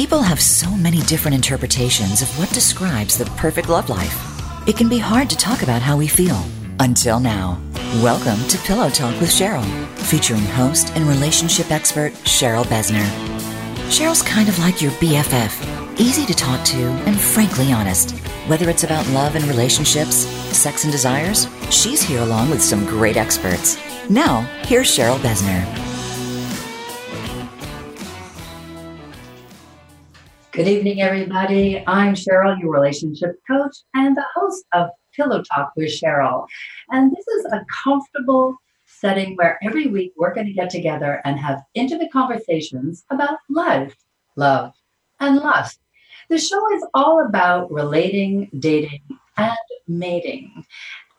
[0.00, 4.16] People have so many different interpretations of what describes the perfect love life.
[4.66, 6.42] It can be hard to talk about how we feel.
[6.78, 7.60] Until now.
[8.02, 9.62] Welcome to Pillow Talk with Cheryl,
[9.98, 13.04] featuring host and relationship expert Cheryl Besner.
[13.90, 18.12] Cheryl's kind of like your BFF, easy to talk to and frankly honest.
[18.48, 20.24] Whether it's about love and relationships,
[20.56, 23.76] sex and desires, she's here along with some great experts.
[24.08, 25.89] Now, here's Cheryl Besner.
[30.52, 31.84] Good evening, everybody.
[31.86, 36.44] I'm Cheryl, your relationship coach and the host of Pillow Talk with Cheryl.
[36.90, 41.38] And this is a comfortable setting where every week we're going to get together and
[41.38, 43.94] have intimate conversations about life,
[44.34, 44.72] love,
[45.20, 45.78] and lust.
[46.28, 49.02] The show is all about relating, dating,
[49.36, 50.64] and mating.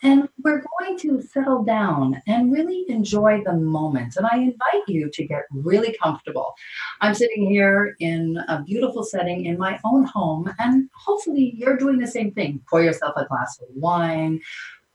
[0.04, 4.16] And we're going to settle down and really enjoy the moment.
[4.18, 6.56] And I invite you to get really comfortable.
[7.02, 12.00] I'm sitting here in a beautiful setting in my own home, and hopefully you're doing
[12.00, 12.62] the same thing.
[12.70, 14.42] Pour yourself a glass of wine,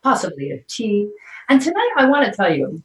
[0.03, 1.09] possibly a tea.
[1.49, 2.83] And tonight, I want to tell you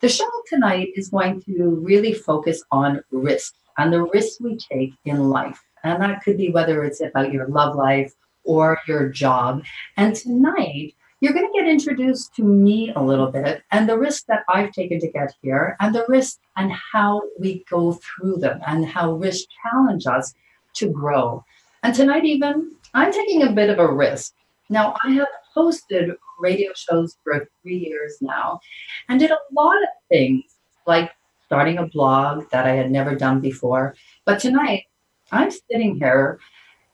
[0.00, 4.94] the show tonight is going to really focus on risk and the risks we take
[5.04, 5.60] in life.
[5.82, 8.14] And that could be whether it's about your love life
[8.44, 9.62] or your job.
[9.96, 14.24] And tonight, you're going to get introduced to me a little bit and the risks
[14.28, 18.60] that I've taken to get here and the risks and how we go through them
[18.66, 20.34] and how risks challenge us
[20.74, 21.44] to grow.
[21.82, 24.34] And tonight, even, I'm taking a bit of a risk.
[24.70, 28.60] Now, I have hosted radio shows for three years now
[29.08, 30.44] and did a lot of things
[30.86, 31.10] like
[31.44, 33.94] starting a blog that I had never done before.
[34.24, 34.84] But tonight,
[35.32, 36.38] I'm sitting here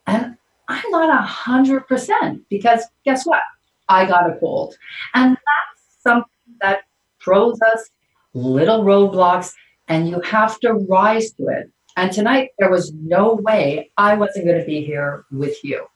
[0.06, 0.36] and
[0.68, 3.42] I'm not a hundred percent because guess what?
[3.88, 4.76] I got a cold.
[5.14, 6.80] And that's something that
[7.22, 7.90] throws us
[8.34, 9.52] little roadblocks,
[9.88, 11.70] and you have to rise to it.
[11.96, 15.86] And tonight, there was no way I wasn't going to be here with you.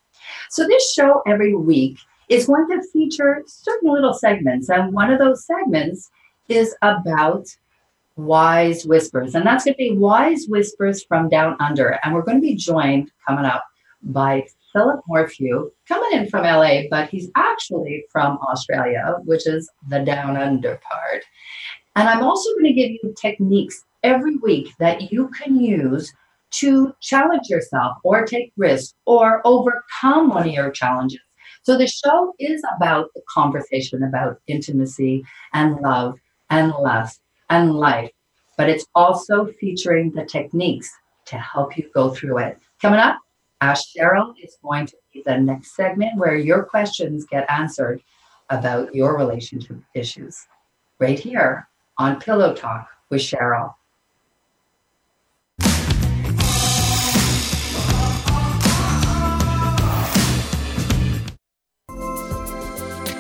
[0.49, 1.99] So, this show every week
[2.29, 4.71] is going to feature certain little segments.
[4.71, 6.11] And one of those segments
[6.49, 7.47] is about
[8.17, 9.35] wise whispers.
[9.35, 11.99] And that's going to be wise whispers from down under.
[12.03, 13.65] And we're going to be joined coming up
[14.03, 20.01] by Philip Morphew, coming in from LA, but he's actually from Australia, which is the
[20.01, 21.25] down under part.
[21.97, 26.13] And I'm also going to give you techniques every week that you can use
[26.53, 31.21] to challenge yourself or take risks or overcome one of your challenges.
[31.63, 37.21] So the show is about the conversation about intimacy and love and lust
[37.51, 38.11] and life,
[38.57, 40.91] but it's also featuring the techniques
[41.27, 42.59] to help you go through it.
[42.81, 43.19] Coming up,
[43.63, 48.03] Ask Cheryl is going to be the next segment where your questions get answered
[48.49, 50.47] about your relationship issues.
[50.99, 53.75] Right here on Pillow Talk with Cheryl.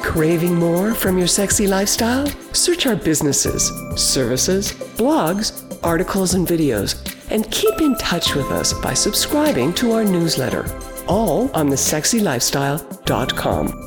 [0.02, 2.26] Craving more from your sexy lifestyle?
[2.52, 8.94] Search our businesses, services, blogs, articles, and videos and keep in touch with us by
[8.94, 10.64] subscribing to our newsletter,
[11.06, 13.86] all on thesexylifestyle.com.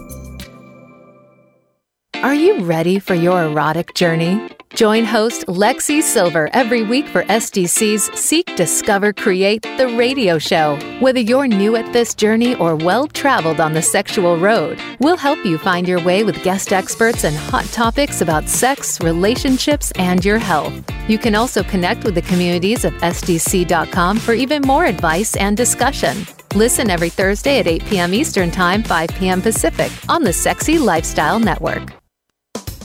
[2.15, 4.49] Are you ready for your erotic journey?
[4.73, 10.77] Join host Lexi Silver every week for SDC's Seek, Discover, Create, the radio show.
[10.99, 15.45] Whether you're new at this journey or well traveled on the sexual road, we'll help
[15.45, 20.39] you find your way with guest experts and hot topics about sex, relationships, and your
[20.39, 20.73] health.
[21.07, 26.25] You can also connect with the communities of SDC.com for even more advice and discussion.
[26.55, 28.13] Listen every Thursday at 8 p.m.
[28.13, 29.41] Eastern Time, 5 p.m.
[29.41, 32.02] Pacific on the Sexy Lifestyle Network.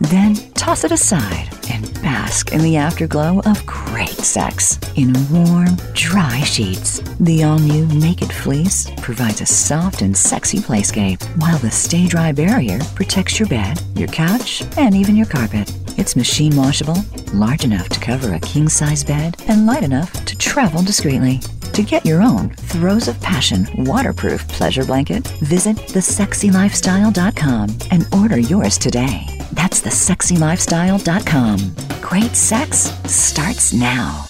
[0.00, 6.40] Then toss it aside and bask in the afterglow of great sex in warm, dry
[6.40, 7.00] sheets.
[7.20, 12.32] The all new Naked Fleece provides a soft and sexy playscape, while the Stay Dry
[12.32, 15.70] barrier protects your bed, your couch, and even your carpet.
[15.98, 16.96] It's machine washable,
[17.34, 21.40] large enough to cover a king size bed, and light enough to travel discreetly.
[21.74, 28.76] To get your own Throes of Passion waterproof pleasure blanket, visit thesexylifestyle.com and order yours
[28.76, 29.26] today.
[29.52, 32.00] That's thesexylifestyle.com.
[32.00, 34.26] Great sex starts now.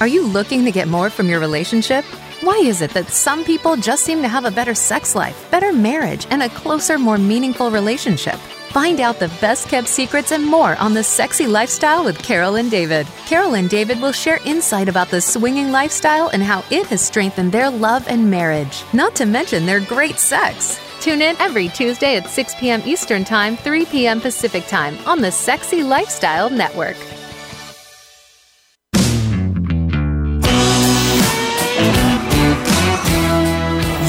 [0.00, 2.04] Are you looking to get more from your relationship?
[2.40, 5.72] Why is it that some people just seem to have a better sex life, better
[5.72, 8.38] marriage, and a closer, more meaningful relationship?
[8.72, 12.70] Find out the best kept secrets and more on the sexy lifestyle with Carol and
[12.70, 13.06] David.
[13.26, 17.52] Carol and David will share insight about the swinging lifestyle and how it has strengthened
[17.52, 20.80] their love and marriage, not to mention their great sex.
[21.02, 22.80] Tune in every Tuesday at 6 p.m.
[22.86, 24.22] Eastern Time, 3 p.m.
[24.22, 26.96] Pacific Time on the Sexy Lifestyle Network.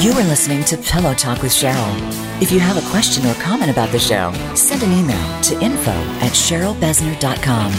[0.04, 2.42] You are listening to Pillow Talk with Cheryl.
[2.42, 5.92] If you have a question or comment about the show, send an email to info
[6.20, 7.72] at CherylBesner.com.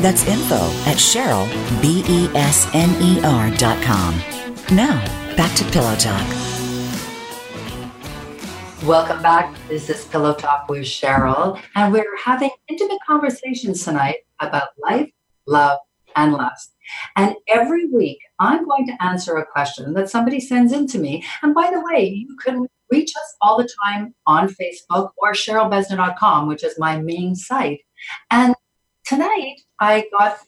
[0.00, 1.48] That's info at Cheryl,
[1.82, 4.22] B E S N E R.com.
[4.70, 5.04] Now,
[5.36, 6.24] back to Pillow Talk.
[8.84, 9.52] Welcome back.
[9.66, 15.10] This is Pillow Talk with Cheryl, and we're having intimate conversations tonight about life,
[15.48, 15.80] love,
[16.14, 16.72] and lust.
[17.16, 21.24] And every week, I'm going to answer a question that somebody sends in to me.
[21.42, 26.46] And by the way, you can reach us all the time on Facebook or CherylBesner.com,
[26.46, 27.80] which is my main site.
[28.30, 28.54] And
[29.06, 30.38] tonight, I got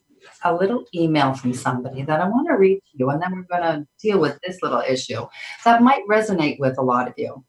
[0.45, 3.59] a little email from somebody that I want to read to you, and then we're
[3.59, 5.27] going to deal with this little issue
[5.65, 7.45] that might resonate with a lot of you.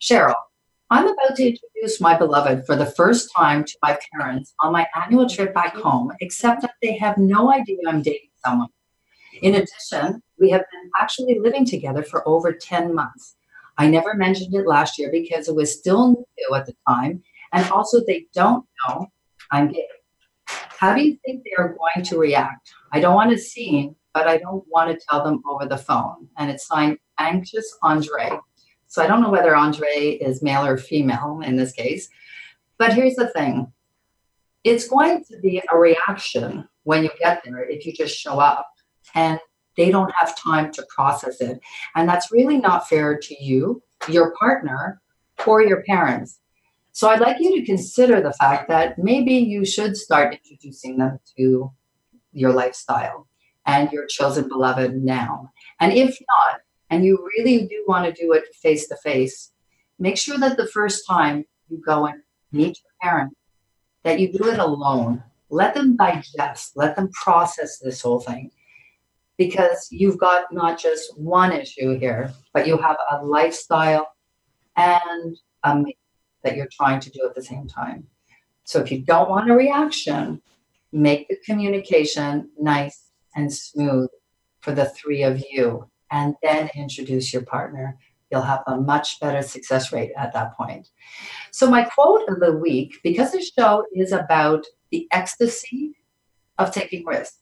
[0.00, 0.34] Cheryl,
[0.90, 4.86] I'm about to introduce my beloved for the first time to my parents on my
[5.04, 8.68] annual trip back home, except that they have no idea I'm dating someone.
[9.42, 13.36] In addition, we have been actually living together for over 10 months.
[13.76, 17.70] I never mentioned it last year because it was still new at the time, and
[17.70, 19.08] also they don't know
[19.50, 19.86] I'm gay.
[20.46, 22.72] How do you think they are going to react?
[22.92, 26.28] I don't want a scene, but I don't want to tell them over the phone.
[26.36, 28.38] And it's signed Anxious Andre.
[28.86, 32.08] So I don't know whether Andre is male or female in this case.
[32.78, 33.72] But here's the thing
[34.64, 38.68] it's going to be a reaction when you get there if you just show up
[39.14, 39.38] and
[39.76, 41.60] they don't have time to process it.
[41.94, 45.00] And that's really not fair to you, your partner,
[45.46, 46.40] or your parents.
[46.92, 51.20] So I'd like you to consider the fact that maybe you should start introducing them
[51.36, 51.70] to
[52.32, 53.28] your lifestyle
[53.66, 55.52] and your chosen beloved now.
[55.78, 59.52] And if not, and you really do want to do it face to face,
[59.98, 63.36] make sure that the first time you go and meet your parent,
[64.02, 65.22] that you do it alone.
[65.50, 68.50] Let them digest, let them process this whole thing.
[69.38, 74.08] Because you've got not just one issue here, but you have a lifestyle
[74.76, 75.84] and a
[76.44, 78.06] that you're trying to do at the same time.
[78.64, 80.42] So if you don't want a reaction,
[80.92, 84.08] make the communication nice and smooth
[84.60, 87.98] for the three of you and then introduce your partner.
[88.30, 90.88] You'll have a much better success rate at that point.
[91.50, 95.94] So, my quote of the week, because the show is about the ecstasy
[96.58, 97.38] of taking risks.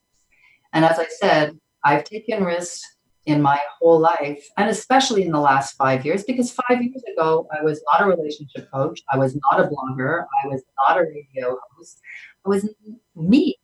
[0.72, 2.82] And as I said, I've taken risks
[3.26, 7.46] in my whole life, and especially in the last five years, because five years ago,
[7.56, 11.02] I was not a relationship coach, I was not a blogger, I was not a
[11.02, 12.00] radio host,
[12.44, 12.68] I was
[13.14, 13.56] me.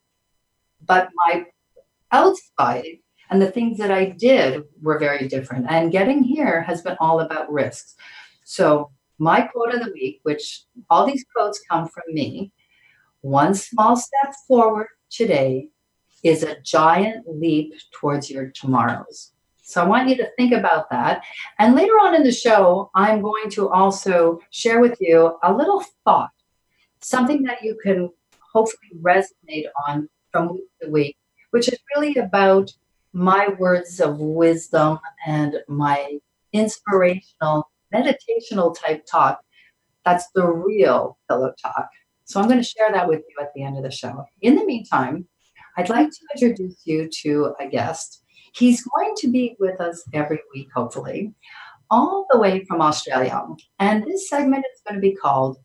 [0.87, 1.47] But my
[2.13, 2.99] outside
[3.29, 5.67] and the things that I did were very different.
[5.69, 7.97] And getting here has been all about risks.
[8.45, 12.53] So, my quote of the week, which all these quotes come from me
[13.23, 15.69] one small step forward today
[16.23, 19.33] is a giant leap towards your tomorrows.
[19.63, 21.23] So I want you to think about that.
[21.59, 25.85] And later on in the show, I'm going to also share with you a little
[26.05, 26.31] thought,
[27.01, 28.11] something that you can
[28.53, 31.17] hopefully resonate on from week to week,
[31.51, 32.73] which is really about
[33.13, 36.19] my words of wisdom and my
[36.53, 39.41] inspirational, meditational type talk.
[40.05, 41.89] That's the real pillow talk.
[42.25, 44.25] So I'm going to share that with you at the end of the show.
[44.41, 45.27] In the meantime,
[45.77, 48.23] I'd like to introduce you to a guest.
[48.55, 51.33] He's going to be with us every week, hopefully,
[51.91, 53.43] all the way from Australia.
[53.79, 55.57] And this segment is going to be called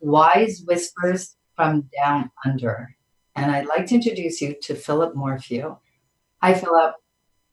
[0.00, 2.96] Wise Whispers from Down Under.
[3.36, 5.76] And I'd like to introduce you to Philip Morphew.
[6.42, 6.94] Hi, Philip.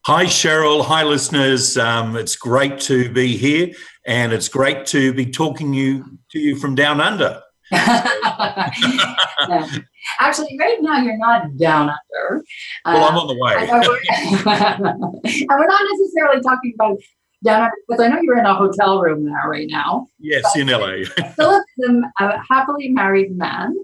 [0.05, 0.86] Hi, Cheryl.
[0.86, 1.77] Hi, listeners.
[1.77, 3.71] Um, it's great to be here,
[4.05, 7.41] and it's great to be talking you to you from down under.
[10.20, 12.43] Actually, right now you're not down under.
[12.86, 13.51] Well, uh, I'm on the way.
[15.25, 16.98] and we're not necessarily talking about
[17.43, 20.08] down under because I know you're in a hotel room now, right now.
[20.20, 21.03] Yes, in LA.
[21.36, 23.75] Philip is a happily married man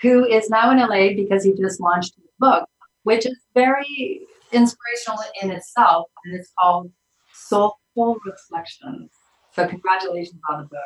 [0.00, 2.68] who is now in LA because he just launched his book,
[3.04, 6.90] which is very inspirational in itself, and it's called
[7.32, 9.10] Soulful Reflections.
[9.54, 10.80] So, congratulations on the book.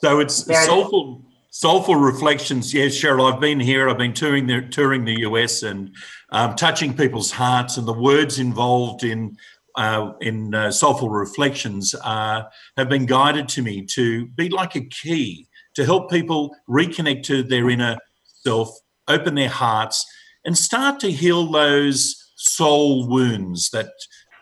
[0.00, 1.22] So it's There soulful.
[1.52, 2.72] Soulful Reflections.
[2.72, 3.90] Yes, Cheryl, I've been here.
[3.90, 5.94] I've been touring the touring the US and
[6.30, 9.36] um, touching people's hearts, and the words involved in
[9.74, 12.44] uh, in uh, Soulful Reflections uh,
[12.76, 17.42] have been guided to me to be like a key to help people reconnect to
[17.42, 17.98] their inner
[18.44, 18.70] self,
[19.08, 20.06] open their hearts,
[20.44, 23.90] and start to heal those soul wounds that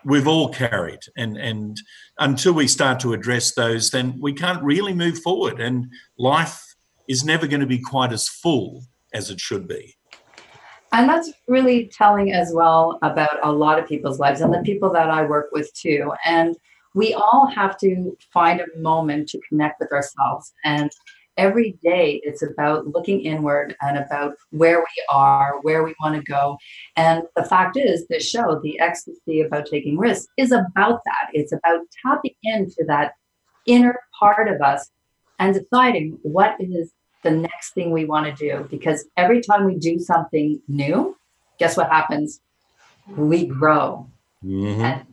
[0.04, 1.00] we've all carried.
[1.16, 1.80] And and
[2.18, 5.58] until we start to address those, then we can't really move forward.
[5.58, 6.67] And life
[7.08, 9.96] is never going to be quite as full as it should be.
[10.92, 14.90] And that's really telling as well about a lot of people's lives and the people
[14.92, 16.12] that I work with too.
[16.24, 16.56] And
[16.94, 20.52] we all have to find a moment to connect with ourselves.
[20.64, 20.90] And
[21.36, 26.22] every day it's about looking inward and about where we are, where we want to
[26.22, 26.56] go.
[26.96, 31.28] And the fact is, this show, The Ecstasy About Taking Risks, is about that.
[31.32, 33.12] It's about tapping into that
[33.66, 34.90] inner part of us
[35.38, 36.92] and deciding what is
[37.22, 38.66] the next thing we want to do.
[38.70, 41.16] Because every time we do something new,
[41.58, 42.40] guess what happens?
[43.08, 44.08] We grow.
[44.44, 44.80] Mm-hmm.
[44.80, 45.06] And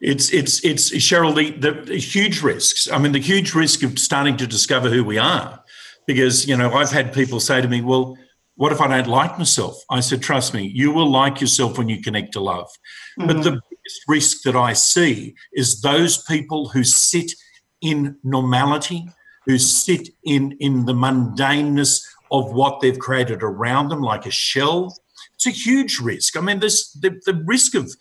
[0.00, 2.90] it's it's it's Cheryl the, the huge risks.
[2.90, 5.62] I mean, the huge risk of starting to discover who we are,
[6.06, 8.18] because you know I've had people say to me, "Well,
[8.56, 11.88] what if I don't like myself?" I said, "Trust me, you will like yourself when
[11.88, 12.68] you connect to love."
[13.18, 13.26] Mm-hmm.
[13.26, 17.32] But the biggest risk that I see is those people who sit
[17.86, 19.08] in normality,
[19.46, 24.96] who sit in, in the mundaneness of what they've created around them, like a shell.
[25.34, 26.36] It's a huge risk.
[26.36, 27.94] I mean, this the, the risk of,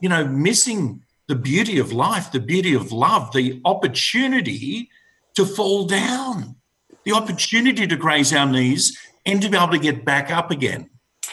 [0.00, 4.88] you know, missing the beauty of life, the beauty of love, the opportunity
[5.34, 6.56] to fall down,
[7.04, 10.88] the opportunity to graze our knees and to be able to get back up again.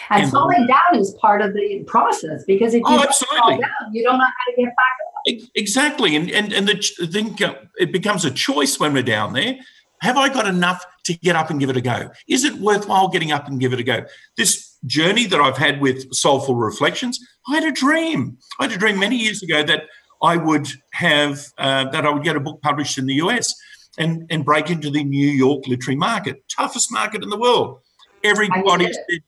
[0.10, 3.58] And, and falling down is part of the process because if oh, you oh, absolutely.
[3.58, 5.07] down, you don't know how to get back up.
[5.56, 7.38] Exactly, and and and the thing
[7.78, 9.58] it becomes a choice when we're down there.
[10.02, 12.12] Have I got enough to get up and give it a go?
[12.28, 14.06] Is it worthwhile getting up and give it a go?
[14.38, 17.20] This journey that I've had with Soulful Reflections,
[17.50, 18.38] I had a dream.
[18.60, 19.86] I had a dream many years ago that
[20.22, 23.54] I would have uh, that I would get a book published in the US
[23.98, 27.80] and and break into the New York literary market, toughest market in the world.
[28.24, 29.22] Everybody said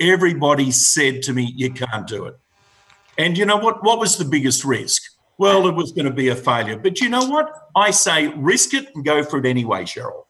[0.00, 2.36] everybody said to me, You can't do it.
[3.18, 3.82] And you know what?
[3.82, 5.02] What was the biggest risk?
[5.38, 6.78] Well, it was going to be a failure.
[6.78, 7.50] But you know what?
[7.74, 10.24] I say risk it and go for it anyway, Cheryl.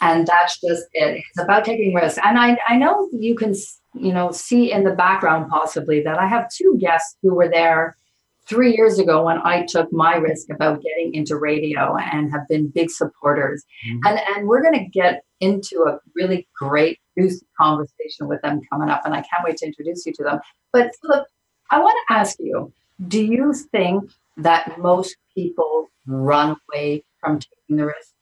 [0.00, 1.22] And that's just it.
[1.30, 2.18] It's about taking risks.
[2.24, 3.54] And I, I know you can,
[3.94, 7.96] you know, see in the background possibly that I have two guests who were there
[8.46, 12.68] three years ago when I took my risk about getting into radio and have been
[12.68, 13.64] big supporters.
[13.86, 14.06] Mm-hmm.
[14.06, 18.88] And, and we're going to get into a really great juicy conversation with them coming
[18.88, 19.02] up.
[19.04, 20.40] And I can't wait to introduce you to them.
[20.72, 21.26] But Philip,
[21.70, 22.72] I want to ask you
[23.08, 28.12] do you think that most people run away from taking the risk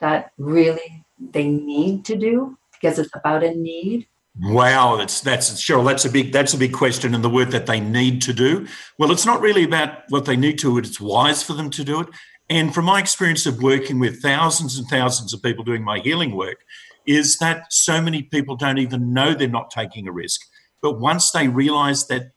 [0.00, 4.06] that really they need to do because it's about a need?
[4.42, 5.84] Wow, that's that's Cheryl.
[5.84, 8.66] That's a big that's a big question, and the word that they need to do.
[8.96, 10.72] Well, it's not really about what they need to.
[10.72, 12.08] Do, it's wise for them to do it.
[12.48, 16.34] And from my experience of working with thousands and thousands of people doing my healing
[16.34, 16.58] work,
[17.06, 20.40] is that so many people don't even know they're not taking a risk.
[20.80, 22.32] But once they realize that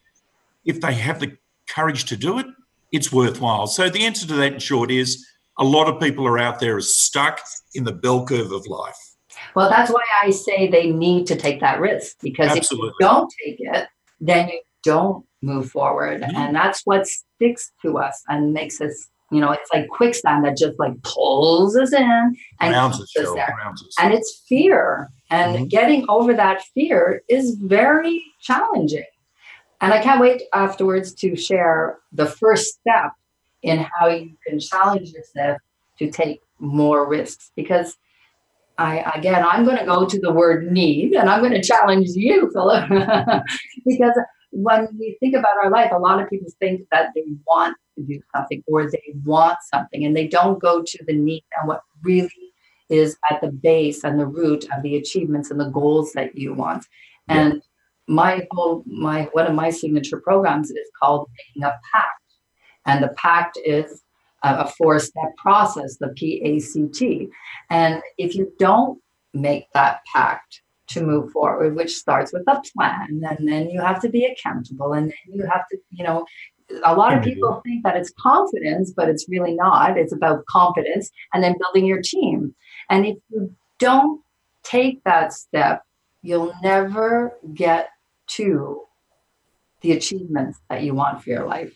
[0.65, 1.37] if they have the
[1.69, 2.47] courage to do it,
[2.93, 3.67] it's worthwhile.
[3.67, 5.27] So the answer to that in short is
[5.59, 7.41] a lot of people are out there are stuck
[7.73, 8.95] in the bell curve of life.
[9.55, 12.89] Well, that's why I say they need to take that risk because Absolutely.
[12.89, 13.87] if you don't take it,
[14.21, 16.21] then you don't move forward.
[16.21, 16.35] Mm-hmm.
[16.35, 20.57] And that's what sticks to us and makes us, you know, it's like quicksand that
[20.57, 23.57] just like pulls us in and Rounds keeps us there.
[23.99, 25.09] And it's fear.
[25.31, 25.65] And mm-hmm.
[25.65, 29.03] getting over that fear is very challenging.
[29.83, 33.11] And I can't wait afterwards to share the first step
[33.63, 35.57] in how you can challenge yourself
[35.99, 37.51] to take more risks.
[37.57, 37.97] Because
[38.77, 42.07] I again I'm going to go to the word need and I'm going to challenge
[42.15, 42.89] you Philip.
[43.85, 44.17] Because
[44.51, 48.03] when we think about our life a lot of people think that they want to
[48.05, 51.43] do something or they want something and they don't go to the need.
[51.59, 52.53] And what really
[52.87, 56.53] is at the base and the root of the achievements and the goals that you
[56.53, 56.85] want.
[57.27, 57.61] And
[58.07, 62.19] my whole my one of my signature programs is called making a pact.
[62.85, 64.03] And the pact is
[64.43, 67.29] a, a four step process the p-a-c-t
[67.69, 68.99] and if you don't
[69.33, 74.01] make that pact to move forward which starts with a plan and then you have
[74.01, 76.25] to be accountable and then you have to you know
[76.83, 79.97] a lot of people think that it's confidence but it's really not.
[79.97, 82.55] It's about confidence and then building your team.
[82.89, 84.21] And if you don't
[84.63, 85.83] take that step
[86.21, 87.89] you'll never get
[88.27, 88.83] to
[89.81, 91.73] the achievements that you want for your life.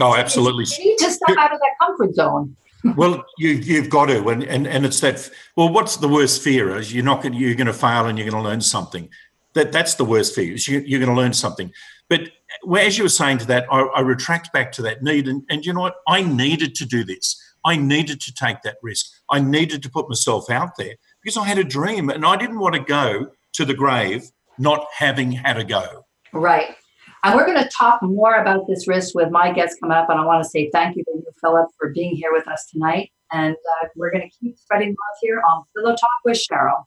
[0.00, 0.64] Oh, absolutely.
[0.78, 2.56] You need to step out of that comfort zone.
[2.96, 5.30] well, you, you've got to, and, and and it's that.
[5.56, 6.76] Well, what's the worst fear?
[6.76, 9.08] Is you're not going, you're going to fail, and you're going to learn something.
[9.52, 10.54] That that's the worst fear.
[10.54, 11.70] Is you, you're going to learn something.
[12.08, 12.30] But
[12.78, 15.64] as you were saying to that, I, I retract back to that need, and, and
[15.64, 15.96] you know what?
[16.08, 17.38] I needed to do this.
[17.66, 19.06] I needed to take that risk.
[19.30, 22.60] I needed to put myself out there because I had a dream, and I didn't
[22.60, 24.24] want to go to the grave
[24.60, 26.04] not having had a go.
[26.32, 26.76] Right.
[27.22, 30.08] And we're going to talk more about this risk with my guests coming up.
[30.08, 32.66] And I want to say thank you to you, Philip, for being here with us
[32.72, 33.10] tonight.
[33.32, 36.84] And uh, we're going to keep spreading love here on Pillow Talk with Cheryl.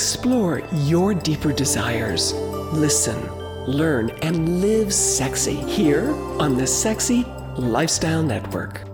[0.00, 2.32] Explore your deeper desires.
[2.72, 3.20] Listen,
[3.66, 7.26] learn, and live sexy here on the Sexy
[7.58, 8.89] Lifestyle Network.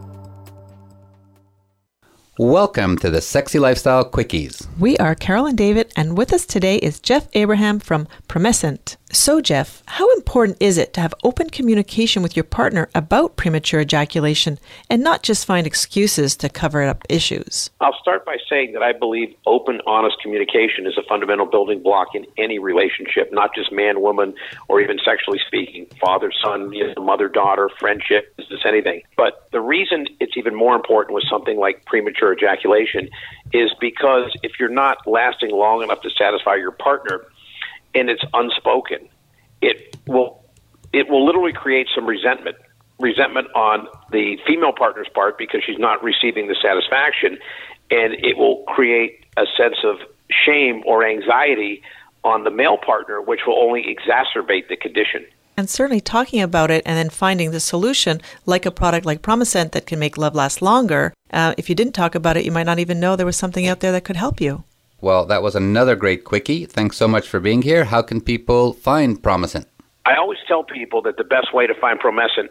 [2.38, 4.66] Welcome to the Sexy Lifestyle Quickies.
[4.78, 8.99] We are Carol and David, and with us today is Jeff Abraham from Promescent.
[9.12, 13.81] So, Jeff, how important is it to have open communication with your partner about premature
[13.81, 14.59] ejaculation
[14.90, 17.71] and not just find excuses to cover up issues?
[17.81, 22.09] I'll start by saying that I believe open, honest communication is a fundamental building block
[22.14, 24.35] in any relationship, not just man woman
[24.69, 29.02] or even sexually speaking, father son, you know, mother daughter, friendship, business, anything.
[29.16, 33.09] But the reason it's even more important with something like premature ejaculation
[33.52, 37.23] is because if you're not lasting long enough to satisfy your partner,
[37.95, 39.09] and it's unspoken,
[39.61, 40.42] it will
[40.92, 42.56] it will literally create some resentment
[42.99, 47.38] resentment on the female partner's part because she's not receiving the satisfaction
[47.90, 49.97] and it will create a sense of
[50.30, 51.83] shame or anxiety
[52.25, 55.25] on the male partner which will only exacerbate the condition
[55.59, 59.73] and certainly talking about it and then finding the solution, like a product like Promescent
[59.73, 61.14] that can make love last longer.
[61.33, 63.66] Uh, if you didn't talk about it, you might not even know there was something
[63.66, 64.64] out there that could help you.
[65.00, 66.64] Well, that was another great quickie.
[66.64, 67.85] Thanks so much for being here.
[67.85, 69.66] How can people find Promescent?
[70.07, 72.48] I always tell people that the best way to find Promescent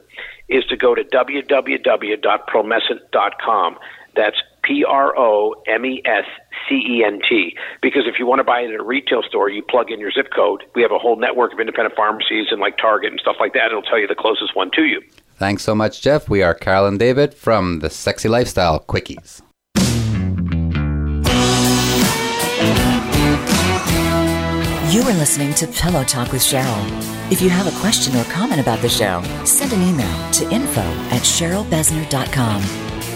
[0.50, 3.78] is to go to www.promescent.com.
[4.16, 6.26] That's P R O M E S
[6.68, 7.56] C E N T.
[7.82, 10.12] Because if you want to buy it at a retail store, you plug in your
[10.12, 10.64] zip code.
[10.76, 13.68] We have a whole network of independent pharmacies and like Target and stuff like that.
[13.68, 15.02] It'll tell you the closest one to you.
[15.38, 16.30] Thanks so much, Jeff.
[16.30, 19.42] We are Carol and David from the Sexy Lifestyle Quickies.
[24.94, 27.32] You are listening to Pillow Talk with Cheryl.
[27.32, 30.82] If you have a question or comment about the show, send an email to info
[31.12, 32.62] at cherylbesner.com.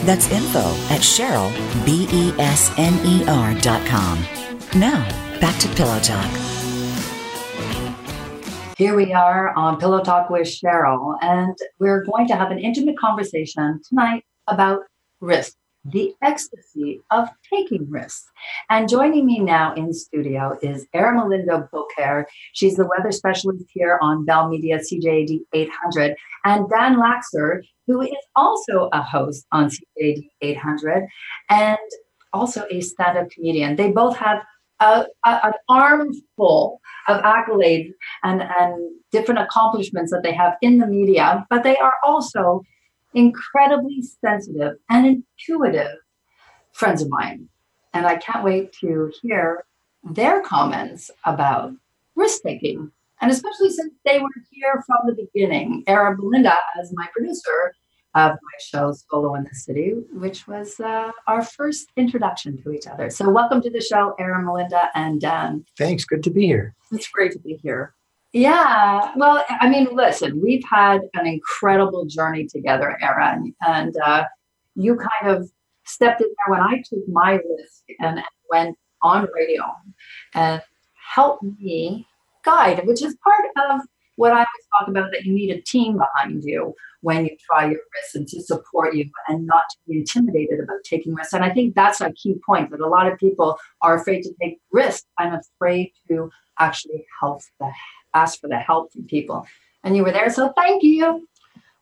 [0.06, 1.54] That's info at cheryl,
[1.86, 4.26] B-E-S-N-E-R dot com.
[4.76, 5.08] Now,
[5.40, 6.59] back to Pillow Talk.
[8.80, 12.98] Here we are on Pillow Talk with Cheryl, and we're going to have an intimate
[12.98, 14.84] conversation tonight about
[15.20, 18.32] risk the ecstasy of taking risks.
[18.70, 22.26] And joining me now in studio is Ermelinda Beaucaire.
[22.54, 26.16] She's the weather specialist here on Bell Media CJAD 800,
[26.46, 31.06] and Dan Laxer, who is also a host on CJAD 800
[31.50, 31.78] and
[32.32, 33.76] also a stand-up comedian.
[33.76, 34.42] They both have
[34.80, 37.92] a, a, an armful of accolades
[38.24, 42.64] and, and different accomplishments that they have in the media, but they are also
[43.14, 45.98] incredibly sensitive and intuitive
[46.72, 47.50] friends of mine.
[47.94, 49.66] And I can't wait to hear
[50.04, 51.74] their comments about
[52.16, 52.92] risk taking.
[53.22, 55.84] And especially since they were here from the beginning.
[55.88, 57.74] Ermelinda, as my producer
[58.16, 62.88] of my show, Solo in the City, which was uh, our first introduction to each
[62.88, 63.10] other.
[63.10, 65.66] So, welcome to the show, Ermelinda, and Dan.
[65.78, 66.06] Thanks.
[66.06, 66.76] Good to be here.
[66.92, 67.94] It's great to be here.
[68.34, 69.12] Yeah.
[69.16, 74.26] Well, I mean, listen, we've had an incredible journey together, Aaron, and uh,
[74.76, 75.50] you kind of
[75.86, 79.64] stepped in there when I took my risk and went on radio
[80.36, 80.62] and
[81.14, 82.08] helped me
[82.44, 83.82] guide, which is part of
[84.20, 87.38] what I always talk about is that you need a team behind you when you
[87.50, 91.32] try your risks and to support you and not to be intimidated about taking risks.
[91.32, 94.34] And I think that's a key point that a lot of people are afraid to
[94.42, 96.30] take risks and afraid to
[96.60, 97.72] actually help the
[98.14, 99.48] ask for the help from people.
[99.86, 101.26] And you were there, so thank you.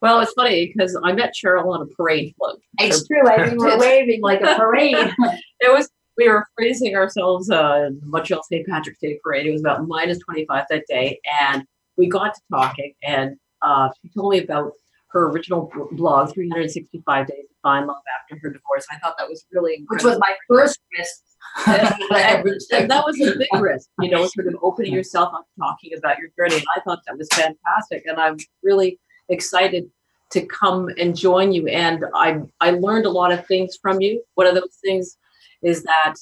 [0.03, 2.61] Well, it's funny because I met Cheryl on a parade float.
[2.79, 3.27] It's so, true.
[3.27, 4.95] I were waving like a parade.
[5.59, 8.67] it was we were freezing ourselves uh Montreal St.
[8.67, 9.47] Patrick's Day parade.
[9.47, 11.19] It was about minus 25 that day.
[11.41, 11.65] And
[11.97, 14.73] we got to talking and uh, she told me about
[15.09, 18.85] her original blog, 365 Days to find love after her divorce.
[18.91, 21.21] I thought that was really which was my first risk.
[21.67, 26.17] and that was a big risk, you know, sort of opening yourself up, talking about
[26.17, 26.55] your journey.
[26.55, 28.03] And I thought that was fantastic.
[28.05, 29.89] And I'm really excited
[30.31, 31.67] to come and join you.
[31.67, 34.21] And I I learned a lot of things from you.
[34.35, 35.17] One of those things
[35.63, 36.15] is that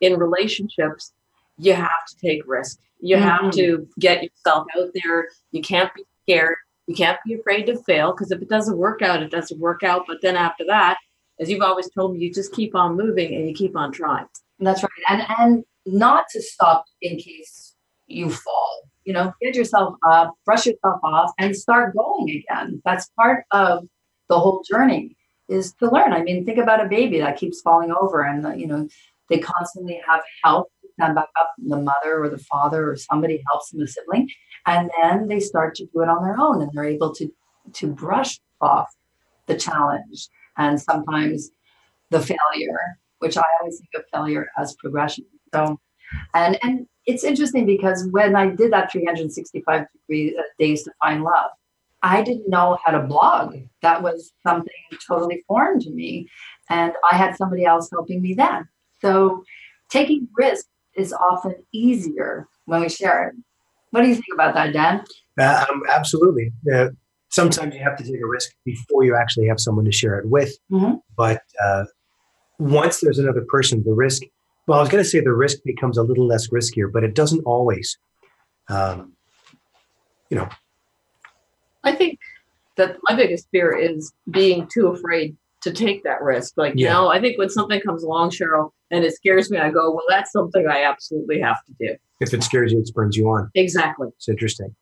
[0.00, 1.12] in relationships,
[1.58, 2.80] you have to take risks.
[3.00, 3.20] You Mhm.
[3.20, 5.28] have to get yourself out there.
[5.52, 6.56] You can't be scared.
[6.86, 9.82] You can't be afraid to fail because if it doesn't work out, it doesn't work
[9.82, 10.04] out.
[10.06, 10.98] But then after that,
[11.38, 14.26] as you've always told me, you just keep on moving and you keep on trying.
[14.58, 14.90] That's right.
[15.08, 17.74] And and not to stop in case
[18.06, 18.82] you fall.
[19.04, 22.82] You know, get yourself up, brush yourself off, and start going again.
[22.84, 23.84] That's part of
[24.28, 25.16] the whole journey
[25.48, 26.12] is to learn.
[26.12, 28.88] I mean, think about a baby that keeps falling over and you know,
[29.30, 30.68] they constantly have help
[30.98, 34.28] stand back up, the mother or the father or somebody helps them, sibling,
[34.66, 37.28] and then they start to do it on their own and they're able to
[37.74, 38.88] to brush off
[39.46, 41.50] the challenge and sometimes
[42.10, 45.24] the failure, which I always think of failure as progression.
[45.54, 45.78] So,
[46.34, 51.22] and and it's interesting because when I did that 365 degree uh, days to find
[51.22, 51.50] love,
[52.02, 53.56] I didn't know how to blog.
[53.82, 54.72] That was something
[55.06, 56.28] totally foreign to me,
[56.68, 58.68] and I had somebody else helping me then.
[59.00, 59.44] So,
[59.90, 63.34] taking risks is often easier when we share it.
[63.90, 65.02] What do you think about that, Dan?
[65.38, 66.52] Uh, um, absolutely.
[66.72, 66.88] Uh,
[67.30, 70.28] sometimes you have to take a risk before you actually have someone to share it
[70.28, 70.52] with.
[70.70, 71.00] Mhm.
[71.16, 71.84] But uh,
[72.58, 74.22] once there's another person, the risk,
[74.66, 77.14] well, I was going to say the risk becomes a little less riskier, but it
[77.14, 77.96] doesn't always.
[78.68, 79.14] Um,
[80.28, 80.48] you know,
[81.84, 82.18] I think
[82.76, 86.54] that my biggest fear is being too afraid to take that risk.
[86.56, 89.70] Like, you know, I think when something comes along, Cheryl, and it scares me, I
[89.70, 91.96] go, well, that's something I absolutely have to do.
[92.20, 93.50] if it scares you, it spurns you on.
[93.54, 94.08] Exactly.
[94.16, 94.74] It's interesting.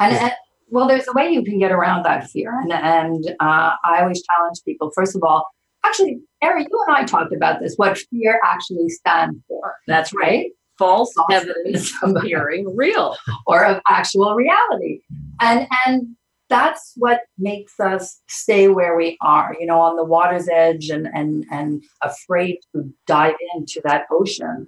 [0.00, 0.24] And, Yeah.
[0.24, 0.32] and
[0.70, 2.58] well, there's a way you can get around that fear.
[2.60, 5.46] And, and uh, I always challenge people, first of all,
[5.84, 9.74] actually, Eric, you and I talked about this, what fear actually stands for.
[9.86, 10.50] That's right.
[10.78, 12.22] False False evidence evidence.
[12.24, 13.16] appearing real.
[13.46, 15.00] or of actual reality.
[15.40, 16.16] And and
[16.48, 21.08] that's what makes us stay where we are, you know, on the water's edge and
[21.12, 24.66] and and afraid to dive into that ocean.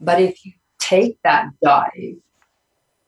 [0.00, 2.16] But if you take that dive,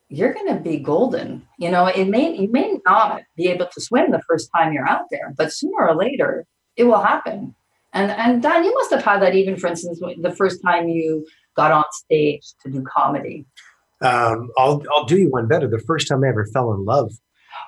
[0.09, 1.47] you're going to be golden.
[1.59, 4.89] You know, it may you may not be able to swim the first time you're
[4.89, 6.47] out there, but sooner or later
[6.77, 7.55] it will happen.
[7.93, 11.27] And and Dan, you must have had that even, for instance, the first time you
[11.57, 13.47] got on stage to do comedy.
[14.01, 15.69] Um, I'll, I'll do you one better.
[15.69, 17.13] The first time I ever fell in love,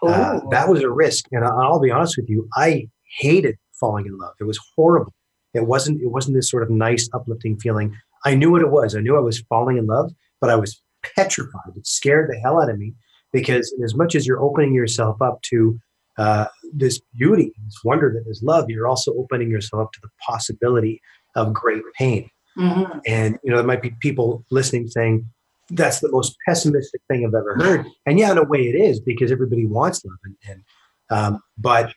[0.02, 1.26] uh, that was a risk.
[1.32, 4.34] And I'll be honest with you, I hated falling in love.
[4.40, 5.12] It was horrible.
[5.54, 6.00] It wasn't.
[6.02, 7.96] It wasn't this sort of nice, uplifting feeling.
[8.24, 8.94] I knew what it was.
[8.94, 10.82] I knew I was falling in love, but I was
[11.14, 11.76] petrified.
[11.76, 12.94] It scared the hell out of me
[13.32, 15.78] because, as much as you're opening yourself up to
[16.18, 20.08] uh, this beauty, this wonder that is love, you're also opening yourself up to the
[20.26, 21.00] possibility
[21.34, 22.28] of great pain.
[22.58, 23.00] Mhm.
[23.06, 25.26] And you know, there might be people listening saying,
[25.70, 29.00] "That's the most pessimistic thing I've ever heard." And yeah, in a way, it is
[29.00, 30.62] because everybody wants love, and, and
[31.10, 31.92] um, but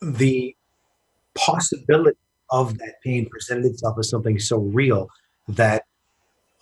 [0.00, 0.54] the
[1.34, 2.18] possibility
[2.50, 5.08] of that pain presented itself as something so real
[5.48, 5.84] that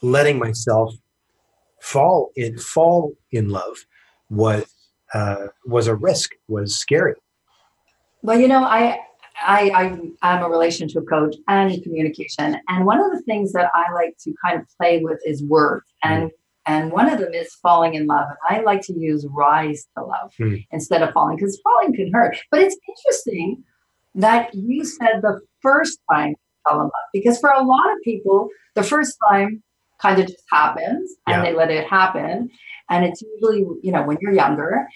[0.00, 0.94] letting myself
[1.80, 3.76] fall in fall in love
[4.30, 4.64] was
[5.14, 7.14] uh, was a risk, was scary.
[8.22, 8.98] Well, you know, I,
[9.40, 9.70] I
[10.22, 14.16] I am a relationship coach and communication, and one of the things that I like
[14.24, 16.30] to kind of play with is words, and
[16.66, 20.04] and one of them is falling in love, and I like to use rise to
[20.04, 20.64] love Mm.
[20.70, 22.36] instead of falling because falling can hurt.
[22.50, 23.64] But it's interesting
[24.14, 26.34] that you said the first time
[26.68, 29.62] fell in love because for a lot of people, the first time
[30.00, 31.50] kind of just happens and Yeah.
[31.50, 32.50] they let it happen,
[32.90, 34.86] and it's usually you know when you're younger.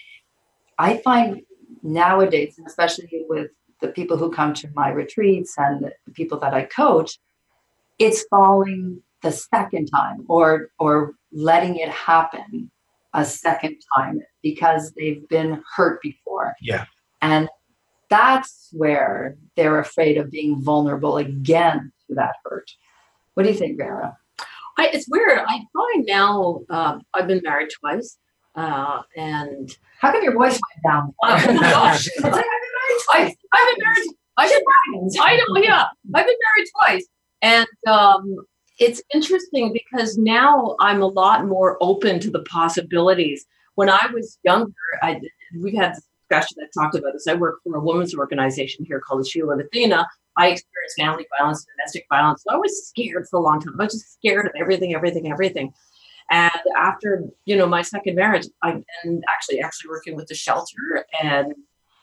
[0.79, 1.41] I find
[1.83, 3.49] nowadays, and especially with
[3.81, 7.19] the people who come to my retreats and the people that I coach,
[7.99, 12.71] it's falling the second time or or letting it happen
[13.13, 16.53] a second time because they've been hurt before.
[16.61, 16.85] Yeah.
[17.21, 17.49] And
[18.09, 22.69] that's where they're afraid of being vulnerable again to that hurt.
[23.33, 24.17] What do you think, Vera?
[24.77, 25.39] I, it's weird.
[25.39, 28.17] I find now um, I've been married twice,
[28.55, 31.13] uh, and How come your voice went down?
[31.23, 32.07] Oh, my gosh.
[33.09, 33.35] I.
[33.53, 34.09] I've been married.
[34.37, 34.63] I did.
[35.19, 35.61] I know.
[35.61, 37.07] Yeah, I've been married twice,
[37.41, 38.35] and um,
[38.79, 43.45] it's interesting because now I'm a lot more open to the possibilities.
[43.75, 45.19] When I was younger, I
[45.61, 47.27] we've had this discussion that talked about this.
[47.27, 50.07] I work for a women's organization here called the Shield of Athena.
[50.37, 52.43] I experienced family violence, domestic violence.
[52.47, 53.73] So I was scared for a long time.
[53.79, 55.73] I was just scared of everything, everything, everything.
[56.29, 61.05] And after you know my second marriage, I've been actually actually working with the shelter
[61.23, 61.53] and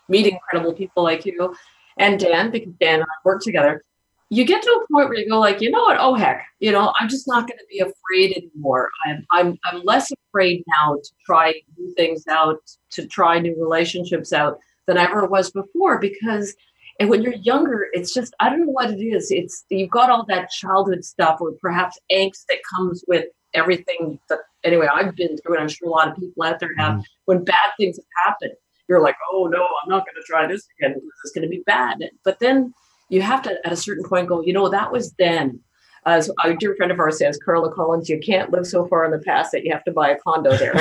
[0.09, 1.55] meeting incredible people like you.
[1.99, 3.83] and Dan, because Dan and I work together,
[4.31, 5.97] you get to a point where you go like, you know what?
[5.99, 8.91] Oh heck, you know, I'm just not going to be afraid anymore.
[9.07, 12.59] I'm I'm I'm less afraid now to try new things out,
[12.93, 16.55] to try new relationships out than I ever was before because
[17.01, 19.31] and when you're younger, it's just I don't know what it is.
[19.31, 24.41] It's you've got all that childhood stuff or perhaps angst that comes with everything that
[24.63, 26.95] anyway I've been through, and I'm sure a lot of people out there have.
[26.95, 27.05] Mm.
[27.25, 28.53] When bad things have happened,
[28.89, 31.49] you're like, oh no, I'm not going to try this again because it's going to
[31.49, 31.99] be bad.
[32.25, 32.73] But then
[33.09, 35.61] you have to at a certain point go, you know, that was then.
[36.07, 39.11] As a dear friend of ours says, Carla Collins, you can't live so far in
[39.11, 40.75] the past that you have to buy a condo there.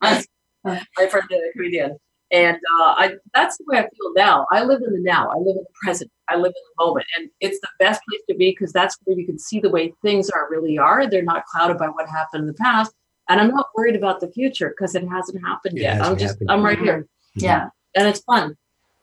[0.00, 0.24] my
[0.62, 1.98] friend, the comedian.
[2.32, 4.46] And uh, I, that's the way I feel now.
[4.52, 5.28] I live in the now.
[5.28, 6.12] I live in the present.
[6.28, 7.06] I live in the moment.
[7.18, 9.92] And it's the best place to be because that's where you can see the way
[10.02, 11.08] things are really are.
[11.08, 12.92] They're not clouded by what happened in the past.
[13.30, 15.96] And I'm not worried about the future because it hasn't happened It yet.
[15.96, 16.98] hasn't I'm just, happened I'm right here.
[16.98, 17.44] Mm-hmm.
[17.44, 17.68] Yeah.
[17.94, 18.56] And it's fun.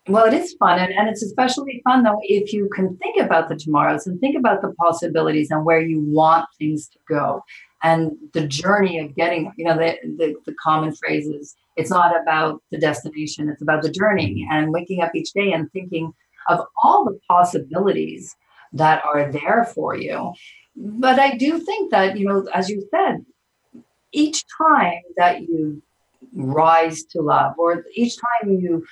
[0.08, 0.80] Well, it is fun.
[0.80, 4.38] And, and it's especially fun, though, if you can think about the tomorrows and think
[4.38, 7.42] about the possibilities and where you want things to go
[7.84, 11.56] and the journey of getting, you know, the, the, the common phrases.
[11.76, 14.52] It's not about the destination, it's about the journey mm-hmm.
[14.52, 16.12] and waking up each day and thinking
[16.50, 18.36] of all the possibilities
[18.74, 20.34] that are there for you.
[20.76, 23.26] But I do think that, you know, as you said,
[24.12, 25.82] each time that you
[26.34, 28.84] rise to love or each time you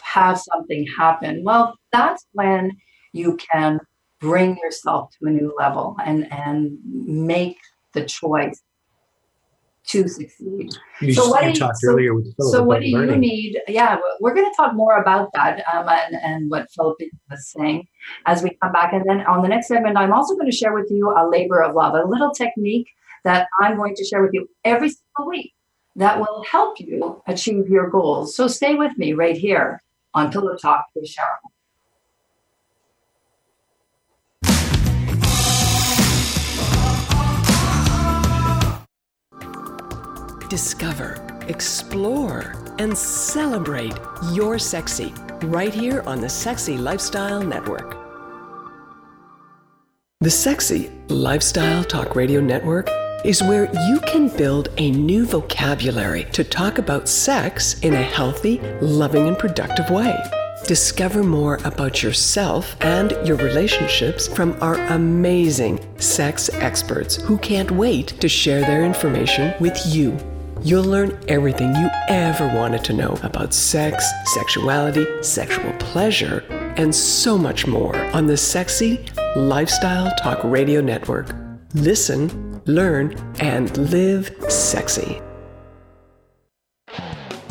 [0.00, 2.72] have something happen, well, that's when
[3.12, 3.80] you can
[4.20, 7.58] bring yourself to a new level and and make
[7.94, 8.62] the choice
[9.86, 10.70] to succeed.
[11.00, 13.60] You, So what you talked so- earlier with Philip So what do you need?
[13.66, 16.98] Yeah, we- we're going to talk more about that um, and, and what Philip
[17.30, 17.88] was saying
[18.26, 18.92] as we come back.
[18.92, 21.60] And then on the next segment, I'm also going to share with you a labor
[21.62, 22.88] of love, a little technique
[23.24, 25.52] that I'm going to share with you every single week
[25.96, 28.34] that will help you achieve your goals.
[28.34, 29.82] So stay with me right here
[30.14, 31.50] on Pillow Talk with Cheryl.
[40.48, 43.94] Discover, explore, and celebrate
[44.32, 47.96] your sexy right here on the Sexy Lifestyle Network.
[50.20, 52.88] The Sexy Lifestyle Talk Radio Network
[53.24, 58.60] is where you can build a new vocabulary to talk about sex in a healthy,
[58.80, 60.16] loving, and productive way.
[60.66, 68.08] Discover more about yourself and your relationships from our amazing sex experts who can't wait
[68.20, 70.16] to share their information with you.
[70.62, 76.44] You'll learn everything you ever wanted to know about sex, sexuality, sexual pleasure,
[76.76, 79.04] and so much more on the Sexy
[79.36, 81.34] Lifestyle Talk Radio Network.
[81.74, 85.20] Listen, learn, and live sexy.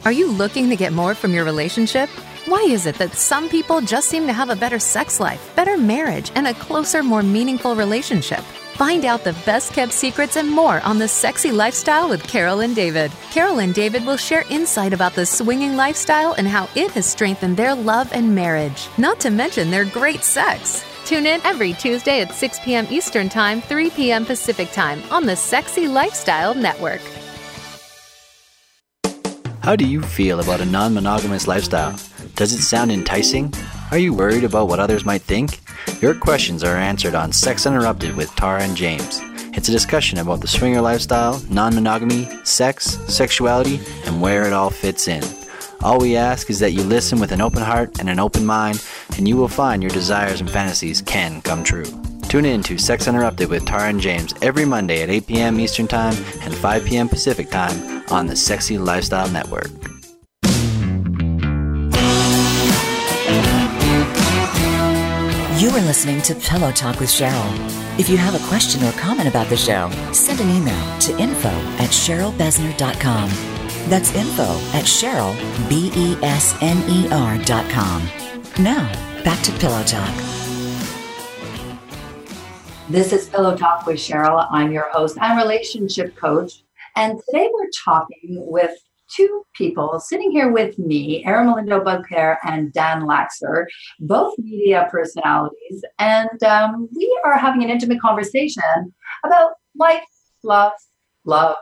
[0.06, 2.10] Are you looking to get more from your relationship?
[2.46, 5.78] Why is it that some people just seem to have a better sex life, better
[5.78, 8.40] marriage, and a closer, more meaningful relationship?
[8.80, 12.74] Find out the best kept secrets and more on the sexy lifestyle with Carol and
[12.74, 13.12] David.
[13.30, 17.58] Carol and David will share insight about the swinging lifestyle and how it has strengthened
[17.58, 20.86] their love and marriage, not to mention their great sex.
[21.10, 22.86] Tune in every Tuesday at 6 p.m.
[22.92, 24.28] Eastern Time, 3 p.m.
[24.28, 27.02] Pacific Time on the Sexy Lifestyle Network.
[29.64, 32.00] How do you feel about a non monogamous lifestyle?
[32.36, 33.52] Does it sound enticing?
[33.90, 35.60] Are you worried about what others might think?
[36.00, 39.20] Your questions are answered on Sex Interrupted with Tara and James.
[39.58, 44.70] It's a discussion about the swinger lifestyle, non monogamy, sex, sexuality, and where it all
[44.70, 45.24] fits in.
[45.82, 48.84] All we ask is that you listen with an open heart and an open mind,
[49.16, 51.86] and you will find your desires and fantasies can come true.
[52.28, 55.60] Tune in to Sex Interrupted with Tara and James every Monday at 8 p.m.
[55.60, 57.08] Eastern Time and 5 p.m.
[57.10, 59.70] Pacific Time on the Sexy Lifestyle Network.
[65.60, 68.00] You are listening to Pillow Talk with Cheryl.
[68.00, 71.50] If you have a question or comment about the show, send an email to info
[71.50, 73.59] at cherylbesner.com.
[73.88, 75.34] That's info at cheryl,
[75.70, 78.08] B-E-S-N-E-R dot com.
[78.60, 78.92] Now,
[79.24, 80.14] back to Pillow Talk.
[82.90, 84.48] This is Pillow Talk with Cheryl.
[84.52, 86.64] I'm your host and relationship coach.
[86.96, 88.72] And today we're talking with
[89.16, 93.66] two people sitting here with me, Ermelinda Beaucaire and Dan Laxer,
[94.00, 95.84] both media personalities.
[95.98, 100.04] And um, we are having an intimate conversation about life,
[100.44, 100.74] love,
[101.26, 101.58] love.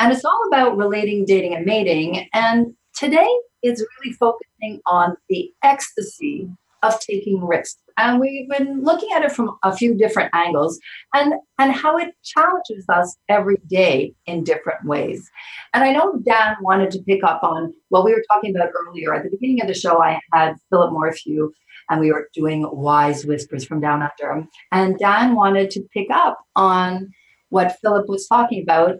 [0.00, 2.26] And it's all about relating, dating, and mating.
[2.32, 3.28] And today
[3.62, 6.48] is really focusing on the ecstasy
[6.82, 7.78] of taking risks.
[7.98, 10.80] and we've been looking at it from a few different angles
[11.14, 15.30] and and how it challenges us every day in different ways
[15.74, 19.14] and i know dan wanted to pick up on what we were talking about earlier
[19.14, 21.52] at the beginning of the show i had philip morphew
[21.90, 26.38] and we were doing wise whispers from down under and dan wanted to pick up
[26.56, 27.10] on
[27.50, 28.96] what philip was talking about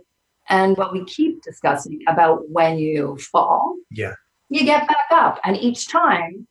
[0.51, 4.15] and what we keep discussing about when you fall Yeah.
[4.51, 6.47] you get back up and each time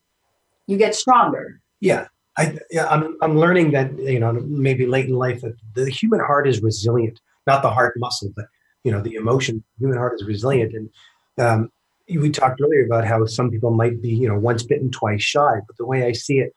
[0.68, 2.08] you get stronger Yeah.
[2.38, 6.22] I, yeah, I'm, I'm learning that, you know, maybe late in life that the human
[6.22, 8.46] heart is resilient, not the heart muscle, but,
[8.86, 10.74] you know, the emotion, human heart is resilient.
[10.74, 10.90] And
[11.38, 11.70] um,
[12.08, 15.56] we talked earlier about how some people might be, you know, once bitten, twice shy.
[15.68, 16.54] But the way I see it,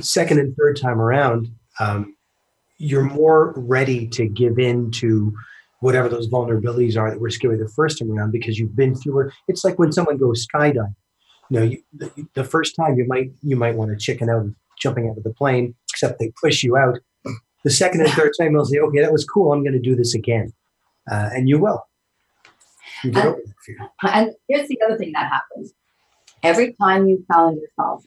[0.00, 2.16] second and third time around, um,
[2.78, 5.32] you're more ready to give in to
[5.82, 9.26] whatever those vulnerabilities are that were scary the first time around because you've been through
[9.26, 9.34] it.
[9.48, 10.94] It's like when someone goes skydiving.
[11.50, 14.42] You know, you, the, the first time you might you might want to chicken out
[14.42, 16.98] of jumping out of the plane, except they push you out.
[17.64, 19.52] The second and third time you'll say, "Okay, that was cool.
[19.52, 20.52] I'm going to do this again,"
[21.10, 21.86] uh, and you will.
[23.04, 23.78] You get over that fear.
[24.02, 25.74] And here's the other thing that happens
[26.42, 28.04] every time you challenge yourself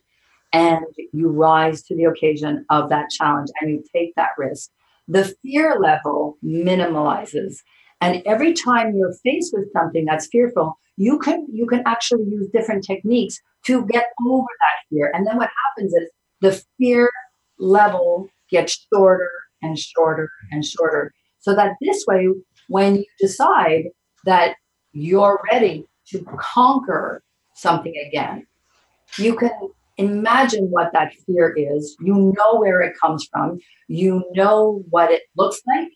[0.53, 4.71] and you rise to the occasion of that challenge and you take that risk,
[5.07, 7.57] the fear level minimalizes.
[8.01, 12.47] And every time you're faced with something that's fearful, you can you can actually use
[12.53, 15.11] different techniques to get over that fear.
[15.13, 16.09] And then what happens is
[16.41, 17.11] the fear
[17.57, 19.29] level gets shorter
[19.61, 21.13] and shorter and shorter.
[21.39, 22.27] So that this way,
[22.67, 23.85] when you decide
[24.25, 24.55] that
[24.93, 27.21] you're ready to conquer
[27.53, 28.45] something again,
[29.17, 29.51] you can
[29.97, 31.95] imagine what that fear is.
[31.99, 33.59] You know where it comes from.
[33.87, 35.89] You know what it looks like.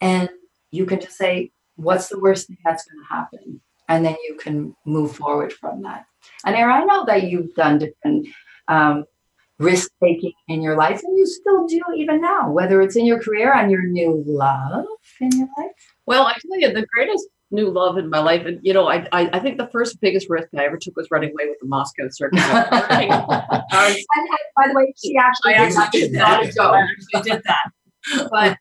[0.00, 0.30] And
[0.70, 3.60] you can just say, what's the worst thing that's going to happen?
[3.88, 6.04] And then you can move forward from that.
[6.44, 8.28] And Aaron, I know that you've done different
[8.68, 9.04] um,
[9.58, 13.20] risk taking in your life, and you still do even now, whether it's in your
[13.20, 14.86] career and your new love
[15.20, 15.72] in your life.
[16.06, 19.06] Well, I tell you, the greatest new love in my life, and you know, I,
[19.12, 21.68] I, I think the first biggest risk I ever took was running away with the
[21.68, 22.40] Moscow Circus.
[22.42, 23.06] I
[23.72, 26.42] And, by the way, she actually I did actually that.
[26.42, 26.70] did that.
[26.74, 28.28] I actually did that.
[28.30, 28.58] But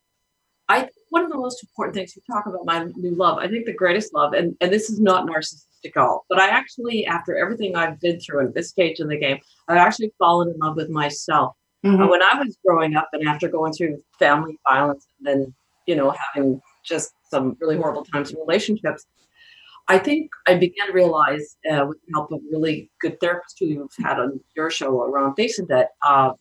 [0.69, 3.37] I one of the most important things you talk about my new love.
[3.37, 6.47] I think the greatest love, and, and this is not narcissistic at all, but I
[6.47, 10.49] actually, after everything I've been through at this stage in the game, I've actually fallen
[10.49, 11.55] in love with myself.
[11.85, 12.05] Mhm.
[12.05, 15.53] Uh, when I was growing up and after going through family violence and then,
[15.87, 19.05] you know, having just some really horrible times in relationships,
[19.87, 23.65] I think I began to realize, uh, with the help of really good therapists who
[23.65, 26.35] you've had on your show around facing that, um,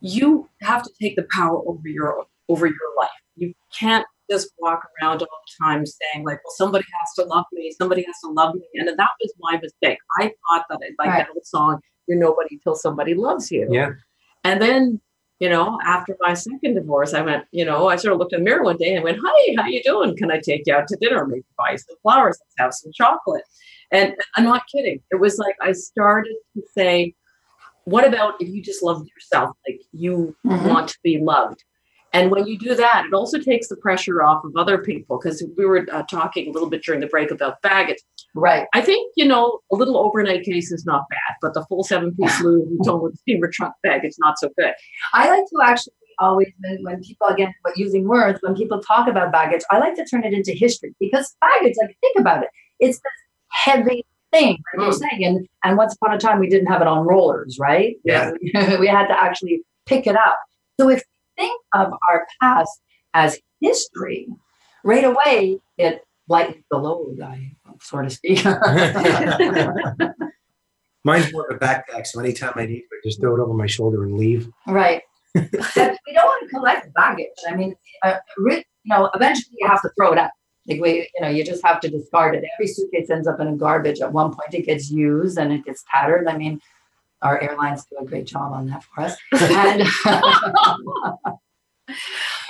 [0.00, 3.08] you have to take the power over your over your life.
[3.36, 7.46] You can't just walk around all the time saying like, "Well, somebody has to love
[7.52, 7.72] me.
[7.80, 9.98] Somebody has to love me," and that was my mistake.
[10.18, 11.18] I thought that like Right.
[11.18, 13.90] that old song, "You're nobody till somebody loves you." Yeah.
[14.44, 15.00] And then,
[15.38, 18.40] you know, after my second divorce, I went, you know, I sort of looked in
[18.40, 20.16] the mirror one day and went, "Hi, how you doing?
[20.16, 21.26] Can I take you out to dinner?
[21.26, 22.38] Maybe buy some flowers.
[22.40, 23.44] Let's have some chocolate."
[23.92, 25.02] And I'm not kidding.
[25.10, 27.14] It was like I started to say,
[27.84, 29.56] "What about if you just loved yourself?
[29.68, 30.68] Like you Mhm.
[30.70, 31.64] want to be loved."
[32.12, 35.44] And when you do that, it also takes the pressure off of other people because
[35.58, 37.98] we were uh, talking a little bit during the break about baggage.
[38.36, 38.66] Right.
[38.74, 42.14] I think, you know, a little overnight case is not bad, but the full seven
[42.14, 44.74] piece Louis Vuitton with steamer trunk bag it's not so good.
[45.14, 49.08] I like to actually always, when, when people, again, but using words, when people talk
[49.08, 52.50] about baggage, I like to turn it into history because baggage, like, think about it.
[52.78, 53.12] It's this
[53.50, 55.10] heavy thing, like you're mm.
[55.10, 55.24] saying.
[55.24, 57.96] And, and once upon a time, we didn't have it on rollers, right?
[58.04, 58.32] Yeah.
[58.78, 60.38] we had to actually pick it up.
[60.78, 61.02] So if
[61.36, 62.80] we think of our past
[63.14, 64.28] as history,
[64.84, 68.44] right away, it lightens the load, I so to speak.
[71.04, 73.52] Mine's more of a backpack, so anytime I need to, I just throw it over
[73.54, 74.48] my shoulder and leave.
[74.66, 75.02] Right.
[75.34, 77.26] we don't want to collect baggage.
[77.48, 80.30] I mean, uh, re- you know, eventually you have to throw it out.
[80.66, 82.42] Like we, you know, you just have to discard it.
[82.58, 84.00] Every suitcase ends up in a garbage.
[84.00, 86.26] At one point, it gets used and it gets tattered.
[86.26, 86.60] I mean,
[87.22, 89.16] our airlines do a great job on that for us.
[89.32, 89.82] And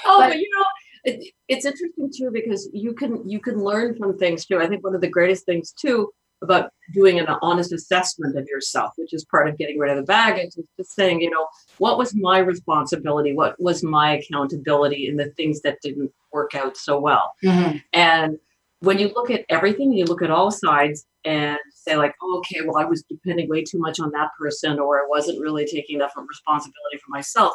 [0.09, 0.65] Oh, But- but you know,
[1.07, 4.59] it, it's interesting too because you can you can learn from things too.
[4.59, 6.11] I think one of the greatest things too
[6.43, 10.03] about doing an honest assessment of yourself, which is part of getting rid of the
[10.03, 11.47] baggage, is just saying, you know,
[11.79, 13.33] what was my responsibility?
[13.33, 17.33] What was my accountability in the things that didn't work out so well?
[17.43, 17.79] Mm-hmm.
[17.95, 18.39] And
[18.81, 22.61] when you look at everything, you look at all sides and say, like, oh, okay,
[22.61, 25.97] well, I was depending way too much on that person, or I wasn't really taking
[25.97, 27.55] enough responsibility for myself.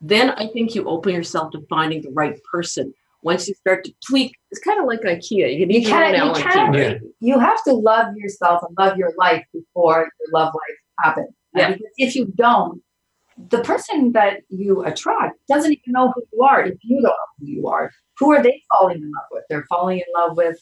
[0.00, 2.92] Then I think you open yourself to finding the right person.
[3.22, 5.52] Once you start to tweak, it's kind of like IKEA.
[5.58, 6.94] You can you eat your own can't, you can't, Yeah.
[7.20, 11.28] you have to love yourself and love your life before your love life happens.
[11.54, 11.72] Yeah.
[11.72, 12.80] Because if you don't,
[13.50, 17.12] the person that you attract doesn't even know who you are if you don't know
[17.40, 17.90] who you are.
[18.18, 19.44] Who are they falling in love with?
[19.48, 20.58] They're falling in love with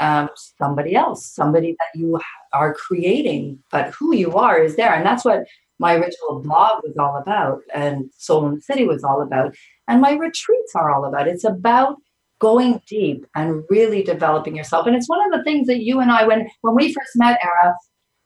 [0.00, 0.28] um,
[0.58, 2.20] somebody else, somebody that you
[2.52, 4.94] are creating, but who you are is there.
[4.94, 5.44] And that's what
[5.80, 9.56] my original blog was all about, and Soul in the City was all about,
[9.88, 11.26] and my retreats are all about.
[11.26, 11.96] It's about
[12.38, 14.86] going deep and really developing yourself.
[14.86, 17.40] And it's one of the things that you and I, when when we first met,
[17.42, 17.74] Era,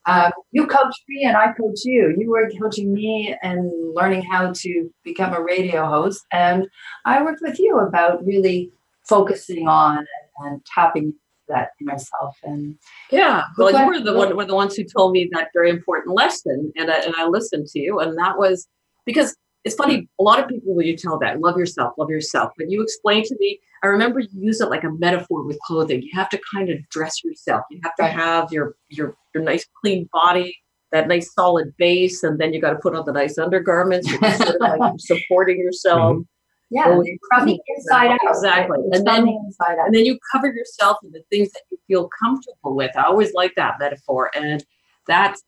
[0.07, 2.15] um, you coached me and I coached you.
[2.19, 6.23] You were coaching me and learning how to become a radio host.
[6.33, 6.67] And
[7.05, 8.71] I worked with you about really
[9.09, 10.07] focusing on and,
[10.41, 11.15] and tapping
[11.49, 12.37] that inner self.
[12.43, 12.77] And
[13.11, 16.15] yeah, well, you were the one were the ones who told me that very important
[16.15, 18.69] lesson, and I, and I listened to you, and that was
[19.07, 20.09] because it's funny.
[20.21, 23.27] A lot of people will you tell that love yourself, love yourself, but you explained
[23.27, 23.61] to me.
[23.83, 26.03] I remember you use it like a metaphor with clothing.
[26.03, 27.65] You have to kind of dress yourself.
[27.71, 30.57] You have to have your your your nice clean body,
[30.93, 34.11] that nice solid base, and then you got to put on the nice undergarments.
[34.11, 36.17] You're sort of like supporting yourself.
[36.17, 36.23] Mm-hmm.
[36.71, 36.87] Yeah,
[37.31, 38.19] from the inside out.
[38.29, 38.79] Exactly.
[38.93, 39.87] And then, the inside out.
[39.87, 42.97] and then you cover yourself in the things that you feel comfortable with.
[42.97, 44.31] I always like that metaphor.
[44.35, 44.65] And
[45.07, 45.43] that's,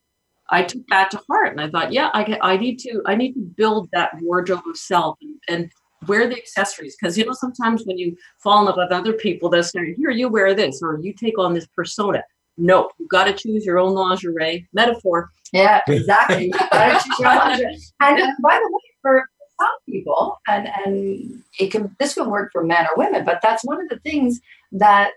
[0.50, 3.32] I took that to heart and I thought, yeah, I, I need to, I need
[3.32, 5.72] to build that wardrobe of self and, and
[6.06, 6.96] wear the accessories.
[7.02, 10.10] Cause you know, sometimes when you fall in love with other people, they'll say, here,
[10.10, 12.22] you wear this, or you take on this persona.
[12.58, 15.30] No, you got to choose your own lingerie metaphor.
[15.52, 16.46] Yeah, exactly.
[16.46, 17.78] You gotta choose your lingerie.
[18.00, 19.28] And, and by the way, for
[19.60, 23.64] some people, and and it can this can work for men or women, but that's
[23.64, 24.40] one of the things
[24.72, 25.12] that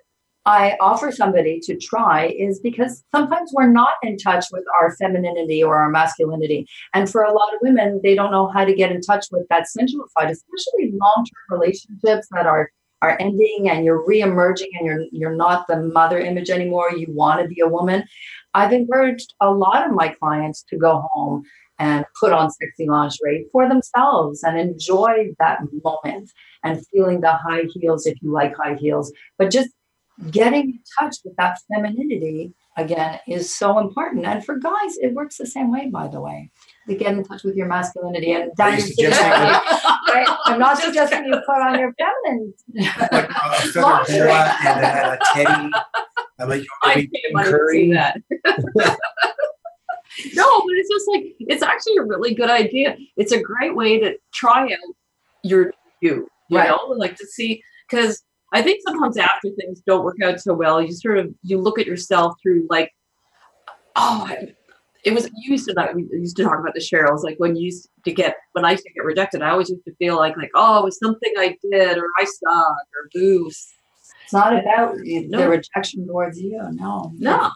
[0.46, 5.62] I offer somebody to try is because sometimes we're not in touch with our femininity
[5.64, 6.66] or our masculinity.
[6.94, 9.46] And for a lot of women, they don't know how to get in touch with
[9.50, 12.72] that sensual side, especially long-term relationships that are
[13.02, 16.92] are ending and you're re-emerging and you're you're not the mother image anymore.
[16.92, 18.04] You want to be a woman.
[18.54, 21.44] I've encouraged a lot of my clients to go home
[21.80, 26.30] and put on sexy lingerie for themselves and enjoy that moment
[26.64, 29.12] and feeling the high heels if you like high heels.
[29.38, 29.70] But just
[30.30, 34.26] getting in touch with that femininity again is so important.
[34.26, 36.52] And for guys, it works the same way, by the way.
[36.88, 38.34] To get in touch with your masculinity.
[38.34, 40.28] And you Danny, suggesting right?
[40.46, 42.54] I'm not suggesting you put on your feminine.
[42.74, 43.28] like uh,
[44.02, 45.72] a feather boa and a, a teddy.
[46.40, 47.92] I like I can't to see curry.
[47.92, 48.22] that.
[50.34, 52.98] no, but it's just like it's actually a really good idea.
[53.18, 54.96] It's a great way to try out
[55.44, 56.70] your you, you Right.
[56.70, 60.82] know, like to see because I think sometimes after things don't work out so well,
[60.82, 62.92] you sort of you look at yourself through like,
[63.96, 64.54] oh, I,
[65.04, 67.22] it was you used to that we used to talk about the Cheryl.
[67.24, 69.86] like when you used to get when I used to get rejected, I always used
[69.86, 73.70] to feel like like oh, it was something I did or I suck or boost.
[74.24, 76.62] It's not about the rejection towards you.
[76.74, 77.12] No.
[77.18, 77.50] No.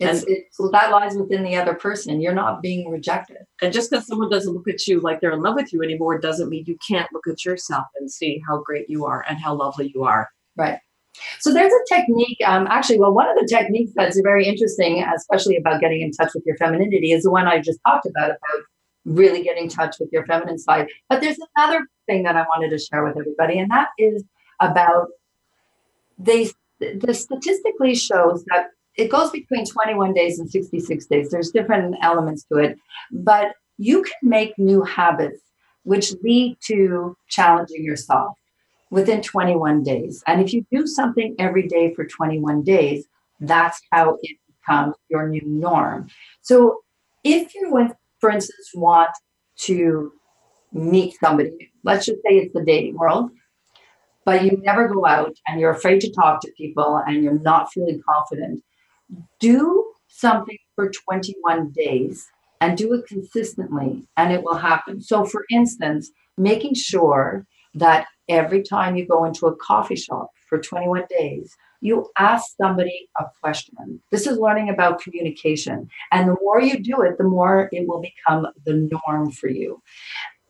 [0.00, 2.20] It's, it's well, that lies within the other person.
[2.20, 3.38] You're not being rejected.
[3.60, 6.18] And just because someone doesn't look at you like they're in love with you anymore
[6.20, 9.54] doesn't mean you can't look at yourself and see how great you are and how
[9.54, 10.28] lovely you are.
[10.56, 10.78] Right.
[11.40, 12.38] So there's a technique.
[12.46, 16.30] Um, actually, well, one of the techniques that's very interesting, especially about getting in touch
[16.32, 18.64] with your femininity, is the one I just talked about about
[19.04, 20.86] really getting in touch with your feminine side.
[21.08, 24.22] But there's another thing that I wanted to share with everybody, and that is
[24.60, 25.08] about
[26.18, 26.50] they.
[26.80, 28.68] The statistically shows that
[28.98, 31.30] it goes between 21 days and 66 days.
[31.30, 32.76] There's different elements to it,
[33.12, 35.40] but you can make new habits
[35.84, 38.36] which lead to challenging yourself
[38.90, 40.22] within 21 days.
[40.26, 43.06] And if you do something every day for 21 days,
[43.40, 46.08] that's how it becomes your new norm.
[46.42, 46.80] So
[47.22, 47.90] if you,
[48.20, 49.10] for instance, want
[49.60, 50.12] to
[50.72, 53.30] meet somebody, let's just say it's the dating world,
[54.24, 57.72] but you never go out and you're afraid to talk to people and you're not
[57.72, 58.62] feeling confident,
[59.40, 62.26] do something for 21 days
[62.60, 65.00] and do it consistently and it will happen.
[65.00, 70.58] So, for instance, making sure that every time you go into a coffee shop for
[70.58, 74.00] 21 days, you ask somebody a question.
[74.10, 75.88] This is learning about communication.
[76.10, 79.80] And the more you do it, the more it will become the norm for you.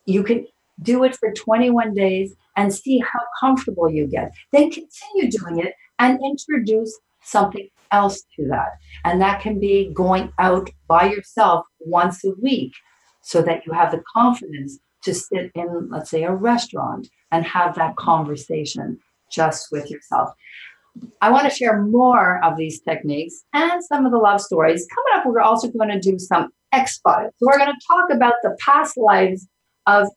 [0.05, 0.47] You can
[0.81, 4.31] do it for 21 days and see how comfortable you get.
[4.51, 6.97] Then continue doing it and introduce
[7.29, 8.71] something else to that.
[9.05, 12.73] And that can be going out by yourself once a week
[13.21, 17.75] so that you have the confidence to sit in, let's say, a restaurant and have
[17.75, 18.97] that conversation
[19.31, 20.29] just with yourself.
[21.21, 24.87] I want to share more of these techniques and some of the love stories.
[24.93, 26.99] Coming up, we're also going to do some Files.
[27.03, 29.47] So, we're going to talk about the past lives
[29.87, 30.07] of,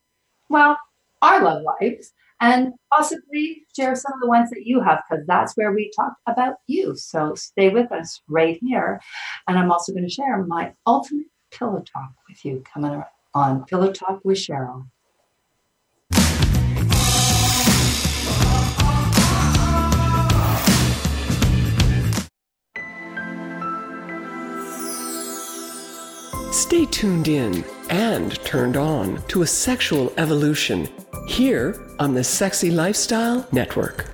[0.51, 0.77] well,
[1.23, 2.13] our love lives
[2.43, 6.15] and possibly share some of the ones that you have because that's where we talk
[6.27, 6.97] about you.
[6.97, 9.01] So, stay with us right here.
[9.49, 13.03] And I'm also going to share my ultimate pillow talk with you coming
[13.35, 14.87] on Pillow Talk with Cheryl.
[26.53, 30.87] Stay tuned in and turned on to a sexual evolution
[31.27, 34.05] here on the Sexy Lifestyle Network.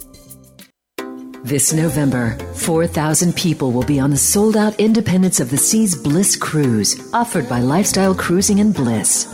[1.42, 6.36] This November, 4,000 people will be on the sold out Independence of the Seas Bliss
[6.36, 9.24] Cruise, offered by Lifestyle Cruising and Bliss.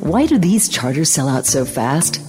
[0.00, 2.22] Why do these charters sell out so fast?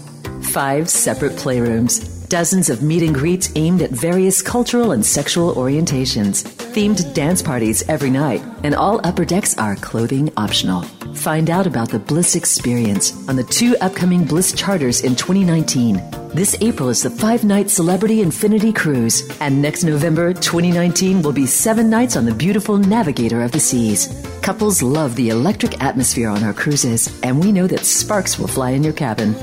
[0.51, 6.43] Five separate playrooms dozens of meet and greets aimed at various cultural and sexual orientations,
[6.73, 10.81] themed dance parties every night, and all upper decks are clothing optional.
[11.15, 16.01] Find out about the Bliss experience on the two upcoming Bliss charters in 2019.
[16.33, 21.45] This April is the five night Celebrity Infinity Cruise, and next November 2019 will be
[21.45, 24.09] seven nights on the beautiful Navigator of the Seas.
[24.41, 28.71] Couples love the electric atmosphere on our cruises, and we know that sparks will fly
[28.71, 29.33] in your cabin.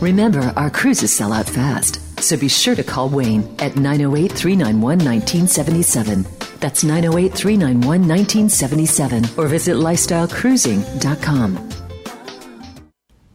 [0.00, 2.01] Remember, our cruises sell out fast.
[2.22, 6.24] So be sure to call Wayne at 908 391 1977.
[6.60, 11.68] That's 908 391 1977 or visit lifestylecruising.com.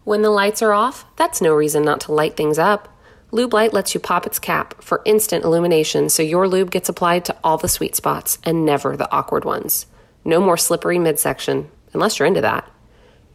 [0.05, 2.87] When the lights are off, that's no reason not to light things up.
[3.31, 7.25] Lube Light lets you pop its cap for instant illumination so your lube gets applied
[7.25, 9.85] to all the sweet spots and never the awkward ones.
[10.23, 12.71] No more slippery midsection, unless you're into that.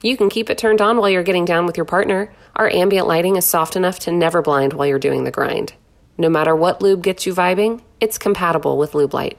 [0.02, 2.32] You can keep it turned on while you're getting down with your partner.
[2.56, 5.74] Our ambient lighting is soft enough to never blind while you're doing the grind.
[6.18, 9.38] No matter what lube gets you vibing, it's compatible with Lube Light.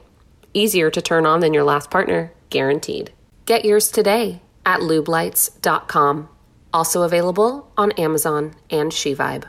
[0.54, 3.12] Easier to turn on than your last partner, guaranteed.
[3.44, 6.28] Get yours today at lubelights.com.
[6.72, 9.44] Also available on Amazon and SheVibe.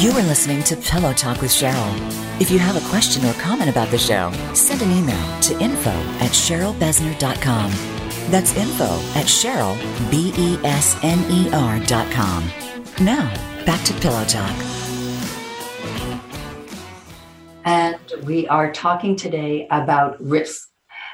[0.00, 2.23] You are listening to Pillow Talk with Cheryl.
[2.40, 5.90] If you have a question or comment about the show, send an email to info
[6.18, 7.70] at cherylbesner.com.
[8.28, 9.78] That's info at cheryl,
[10.10, 12.50] B-E-S-N-E-R dot com.
[13.00, 13.32] Now,
[13.64, 14.52] back to Pillow Talk.
[17.64, 20.68] And we are talking today about risk,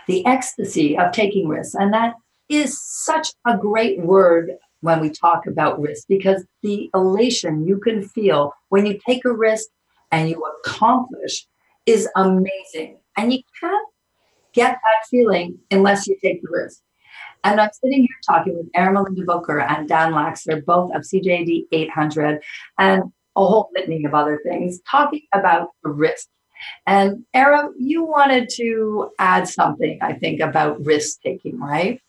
[0.07, 1.75] the ecstasy of taking risks.
[1.75, 2.14] And that
[2.49, 8.03] is such a great word when we talk about risk because the elation you can
[8.03, 9.68] feel when you take a risk
[10.11, 11.46] and you accomplish
[11.86, 12.98] is amazing.
[13.16, 13.88] And you can't
[14.52, 16.80] get that feeling unless you take the risk.
[17.44, 22.42] And I'm sitting here talking with Ermelinda Beaucaire and Dan Laxer, both of CJAD 800
[22.78, 23.04] and
[23.36, 26.28] a whole litany of other things, talking about risk.
[26.86, 32.00] And Erin, you wanted to add something, I think, about risk taking, right?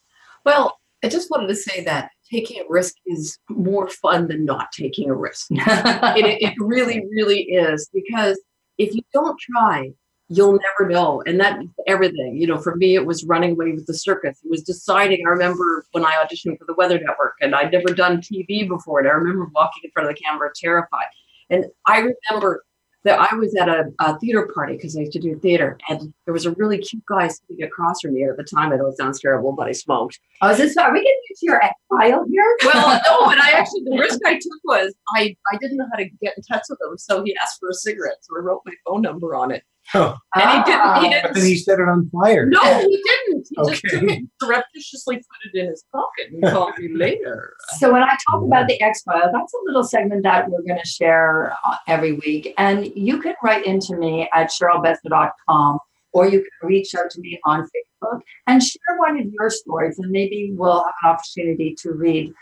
[0.46, 4.72] Well, I just wanted to say that taking a risk is more fun than not
[4.72, 5.48] taking a risk.
[5.52, 8.40] it, it really, really is because
[8.78, 9.92] if you don't try,
[10.30, 11.22] you'll never know.
[11.26, 12.38] And that's everything.
[12.38, 14.40] You know, for me, it was running away with the circus.
[14.44, 15.24] It was deciding.
[15.26, 19.00] I remember when I auditioned for the Weather Network and I'd never done TV before.
[19.00, 21.08] And I remember walking in front of the camera terrified.
[21.50, 21.98] And I
[22.30, 22.64] remember
[23.04, 26.14] that I was at a, a theater party because I used to do theater, and
[26.26, 28.24] there was a really cute guy sitting across from me.
[28.24, 30.20] At the time, I know it sounds terrible, but I smoked.
[30.42, 30.78] Oh, is this?
[30.78, 32.58] Are we getting into your file here?
[32.66, 35.98] Well, no, but I actually the risk I took was I I didn't know how
[35.98, 38.62] to get in touch with him, so he asked for a cigarette, so I wrote
[38.66, 39.64] my phone number on it.
[39.94, 40.16] Oh.
[40.36, 40.96] And he didn't.
[40.96, 41.34] He But didn't.
[41.36, 42.46] then he set it on fire.
[42.46, 43.48] No, he didn't.
[43.50, 44.14] He just took Okay.
[44.14, 47.54] it, surreptitiously put it in his pocket and called me later.
[47.80, 50.80] So when I talk about the X file, that's a little segment that we're going
[50.80, 52.54] to share uh, every week.
[52.58, 55.80] And you can write into me at cherylbesner.com
[56.14, 59.98] or you can reach out to me on Facebook and share one of your stories.
[60.00, 62.34] And maybe we'll have an opportunity to read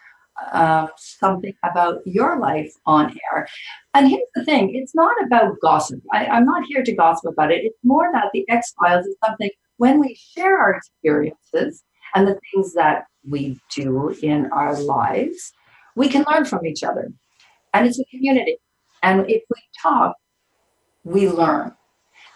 [0.98, 3.48] something about your life on air.
[3.94, 6.02] And here's the thing it's not about gossip.
[6.14, 7.64] I, I'm not here to gossip about it.
[7.64, 11.84] It's more that the X Files is something when we share our experiences
[12.14, 15.54] and the things that we do in our lives,
[15.96, 17.10] we can learn from each other.
[17.74, 18.58] And it's a community.
[19.02, 20.16] And if we talk,
[21.04, 21.74] we learn.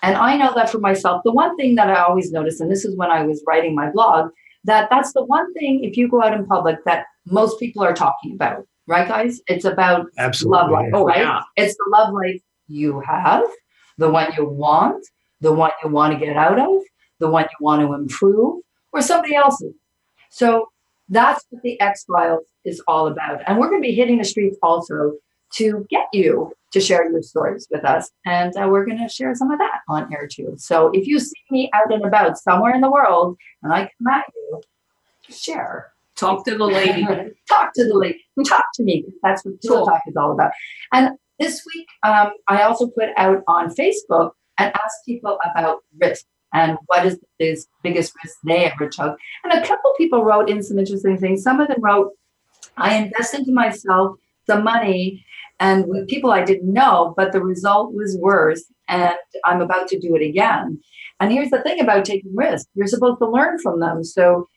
[0.01, 2.85] And I know that for myself, the one thing that I always notice, and this
[2.85, 4.31] is when I was writing my blog,
[4.63, 7.93] that that's the one thing if you go out in public that most people are
[7.93, 9.41] talking about, right, guys?
[9.47, 10.91] It's about Absolutely, love life.
[10.93, 11.19] Oh, right?
[11.19, 11.41] yeah.
[11.55, 13.43] It's the love life you have,
[13.97, 15.05] the one you want,
[15.41, 16.81] the one you want to get out of,
[17.19, 18.61] the one you want to improve,
[18.91, 19.73] or somebody else's.
[20.29, 20.69] So
[21.09, 23.41] that's what the X Files is all about.
[23.47, 25.13] And we're going to be hitting the streets also
[25.55, 28.09] to get you to share your stories with us.
[28.25, 30.55] And uh, we're going to share some of that on air too.
[30.57, 34.07] So if you see me out and about somewhere in the world and I come
[34.07, 34.61] at you,
[35.29, 35.92] share.
[36.15, 37.03] Talk to the lady.
[37.49, 38.23] talk to the lady.
[38.47, 39.05] Talk to me.
[39.23, 40.51] That's what Pillow Talk is all about.
[40.91, 46.25] And this week, um, I also put out on Facebook and asked people about risk
[46.53, 49.17] and what is the biggest risk they ever took.
[49.43, 51.41] And a couple people wrote in some interesting things.
[51.41, 52.11] Some of them wrote,
[52.77, 55.25] I invest into myself some money
[55.59, 58.63] and with people I didn't know, but the result was worse.
[58.87, 60.79] And I'm about to do it again.
[61.19, 64.03] And here's the thing about taking risks you're supposed to learn from them.
[64.03, 64.47] So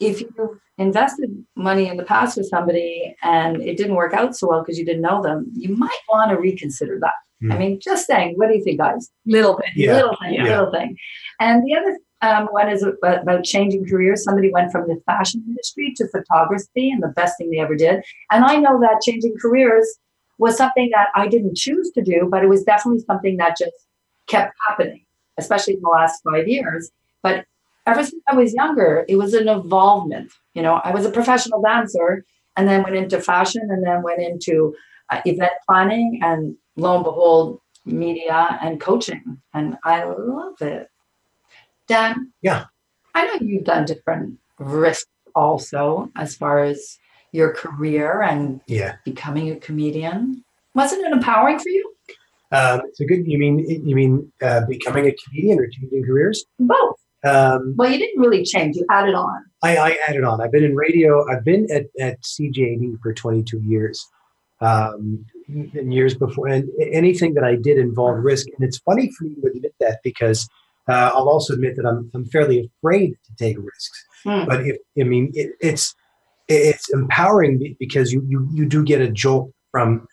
[0.00, 4.48] if you invested money in the past with somebody and it didn't work out so
[4.48, 7.14] well because you didn't know them, you might want to reconsider that.
[7.42, 7.52] Mm.
[7.52, 9.10] I mean, just saying, what do you think, guys?
[9.26, 9.94] Little thing, yeah.
[9.94, 10.44] little thing, yeah.
[10.44, 10.96] little thing.
[11.40, 14.24] And the other um, one is about changing careers.
[14.24, 18.02] Somebody went from the fashion industry to photography, and the best thing they ever did.
[18.30, 19.86] And I know that changing careers
[20.38, 23.76] was something that I didn't choose to do, but it was definitely something that just
[24.26, 25.04] kept happening,
[25.38, 26.90] especially in the last five years.
[27.22, 27.44] But
[27.86, 30.32] ever since I was younger, it was an involvement.
[30.54, 32.24] You know, I was a professional dancer
[32.56, 34.74] and then went into fashion and then went into
[35.10, 39.40] uh, event planning and lo and behold, media and coaching.
[39.52, 40.88] And I love it.
[41.86, 42.32] Dan?
[42.42, 42.66] Yeah.
[43.14, 46.98] I know you've done different risks also as far as
[47.32, 48.96] your career and yeah.
[49.04, 50.44] becoming a comedian.
[50.74, 51.94] Wasn't it empowering for you?
[52.52, 53.26] Um, it's a good.
[53.26, 56.44] You mean you mean uh, becoming a comedian or changing careers?
[56.60, 57.00] Both.
[57.24, 58.76] Um, well, you didn't really change.
[58.76, 59.44] You added on.
[59.62, 60.40] I, I, added on.
[60.40, 61.26] I've been in radio.
[61.30, 64.06] I've been at, at CJAD for 22 years.
[64.60, 68.46] Um, and years before, and anything that I did involved risk.
[68.56, 70.48] And it's funny for me to admit that because
[70.88, 74.04] uh, I'll also admit that I'm, I'm fairly afraid to take risks.
[74.24, 74.44] Hmm.
[74.46, 75.94] But if I mean, it, it's
[76.48, 80.06] it's empowering because you, you you do get a jolt from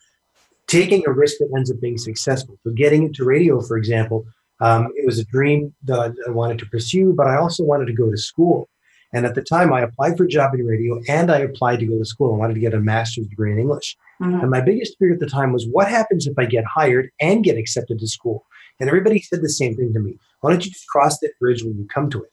[0.67, 2.57] taking a risk that ends up being successful.
[2.63, 4.25] So getting into radio, for example,
[4.61, 7.93] um, it was a dream that I wanted to pursue, but I also wanted to
[7.93, 8.69] go to school.
[9.13, 11.85] And at the time, I applied for a job in radio and I applied to
[11.85, 12.33] go to school.
[12.33, 13.97] I wanted to get a master's degree in English.
[14.21, 14.39] Mm-hmm.
[14.39, 17.43] And my biggest fear at the time was what happens if I get hired and
[17.43, 18.45] get accepted to school?
[18.79, 20.17] And everybody said the same thing to me.
[20.39, 22.29] Why don't you just cross that bridge when you come to it?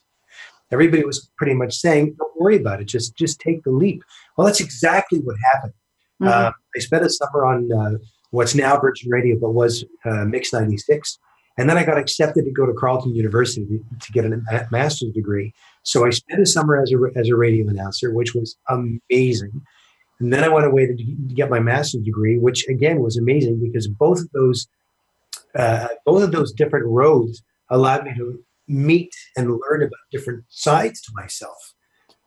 [0.71, 2.85] Everybody was pretty much saying, don't worry about it.
[2.85, 4.03] Just, just take the leap.
[4.37, 5.73] Well, that's exactly what happened.
[6.23, 6.29] Mm-hmm.
[6.29, 7.99] Uh, I spent a summer on uh,
[8.31, 11.19] what's now Virgin Radio, but was uh, Mix 96.
[11.59, 13.67] And then I got accepted to go to Carleton University
[14.01, 15.53] to get a master's degree.
[15.83, 19.61] So I spent a summer as a, as a radio announcer, which was amazing.
[20.21, 20.95] And then I went away to
[21.35, 24.69] get my master's degree, which again was amazing because both of those,
[25.55, 28.39] uh, both of those different roads allowed me to
[28.69, 31.75] meet and learn about different sides to myself.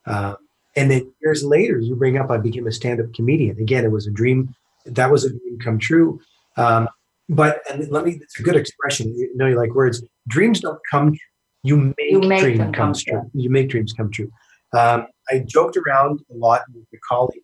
[0.06, 0.36] Um,
[0.76, 3.58] and then years later, you bring up, I became a stand-up comedian.
[3.60, 4.56] Again, it was a dream.
[4.86, 6.20] That was a dream come true.
[6.58, 6.88] Um,
[7.32, 10.80] but and let me it's a good expression you know you like words dreams don't
[10.92, 11.20] come true
[11.64, 13.14] you make, you make dreams come, come true.
[13.14, 14.32] true you make dreams come true
[14.78, 17.44] um, i joked around a lot with a colleague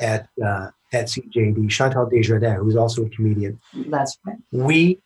[0.00, 3.60] at uh, at CJAD, Chantal Desjardins, who's also a comedian.
[3.74, 4.36] That's right.
[4.52, 5.00] We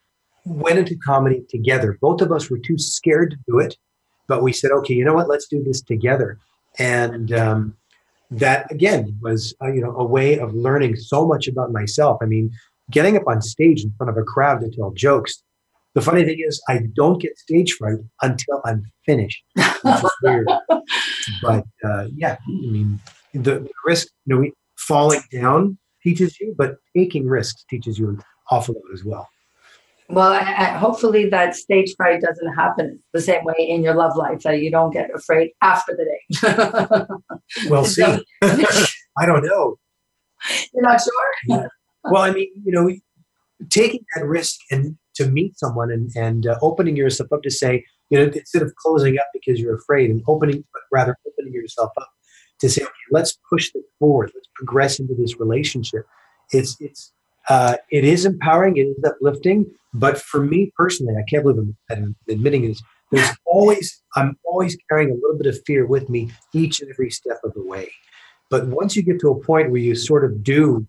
[0.44, 1.98] went into comedy together.
[2.00, 3.76] Both of us were too scared to do it,
[4.28, 5.28] but we said, okay, you know what?
[5.28, 6.38] Let's do this together.
[6.78, 7.76] And um,
[8.30, 12.18] that again was uh, you know a way of learning so much about myself.
[12.22, 12.50] I mean,
[12.90, 15.42] getting up on stage in front of a crowd to tell jokes.
[15.94, 19.42] The funny thing is, I don't get stage fright until I'm finished.
[20.22, 20.48] weird.
[21.42, 23.00] But uh, yeah, I mean,
[23.34, 28.74] the risk, you know, falling down teaches you, but taking risks teaches you an awful
[28.74, 29.28] lot as well.
[30.08, 34.16] Well, I, I, hopefully that stage fright doesn't happen the same way in your love
[34.16, 37.68] life that you don't get afraid after the day.
[37.70, 38.02] well, see,
[38.42, 39.76] I don't know.
[40.74, 41.12] You're not sure?
[41.46, 41.66] Yeah
[42.04, 42.90] well, I mean, you know,
[43.68, 47.84] taking that risk and to meet someone and, and uh, opening yourself up to say,
[48.10, 51.90] you know, instead of closing up because you're afraid and opening, but rather opening yourself
[51.98, 52.10] up
[52.60, 54.30] to say, okay, let's push this forward.
[54.34, 56.06] Let's progress into this relationship.
[56.52, 57.12] It's, it's,
[57.48, 58.76] uh, it is empowering.
[58.76, 59.66] It is uplifting.
[59.94, 62.82] But for me personally, I can't believe I'm, I'm admitting this.
[63.10, 67.10] There's always, I'm always carrying a little bit of fear with me each and every
[67.10, 67.90] step of the way.
[68.50, 70.86] But once you get to a point where you sort of do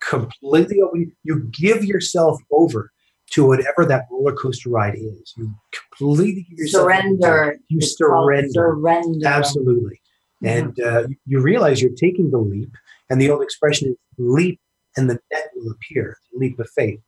[0.00, 1.12] completely open.
[1.24, 2.90] You give yourself over
[3.30, 5.34] to whatever that roller coaster ride is.
[5.36, 7.58] You completely give yourself surrender.
[7.68, 8.50] You it's surrender.
[8.52, 9.26] Surrender.
[9.26, 10.00] Absolutely.
[10.42, 10.46] Mm-hmm.
[10.46, 12.72] And uh, you realize you're taking the leap.
[13.08, 14.60] And the old expression is leap
[14.96, 16.16] and the net will appear.
[16.34, 17.00] Leap of faith.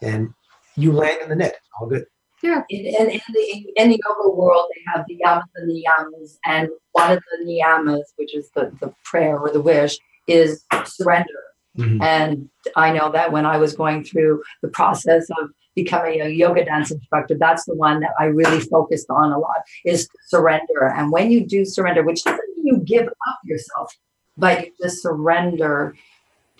[0.00, 0.30] And
[0.76, 1.54] you land in the net.
[1.56, 2.04] It's all good.
[2.42, 2.62] Yeah.
[2.68, 6.36] In, in, in, the, in the yoga world, they have the yamas and the niyamas.
[6.44, 11.40] And one of the niyamas, which is the, the prayer or the wish, is surrender
[11.78, 12.02] Mm-hmm.
[12.02, 16.64] And I know that when I was going through the process of becoming a yoga
[16.64, 20.92] dance instructor, that's the one that I really focused on a lot is surrender.
[20.96, 23.92] And when you do surrender, which doesn't mean you give up yourself,
[24.36, 25.96] but you just surrender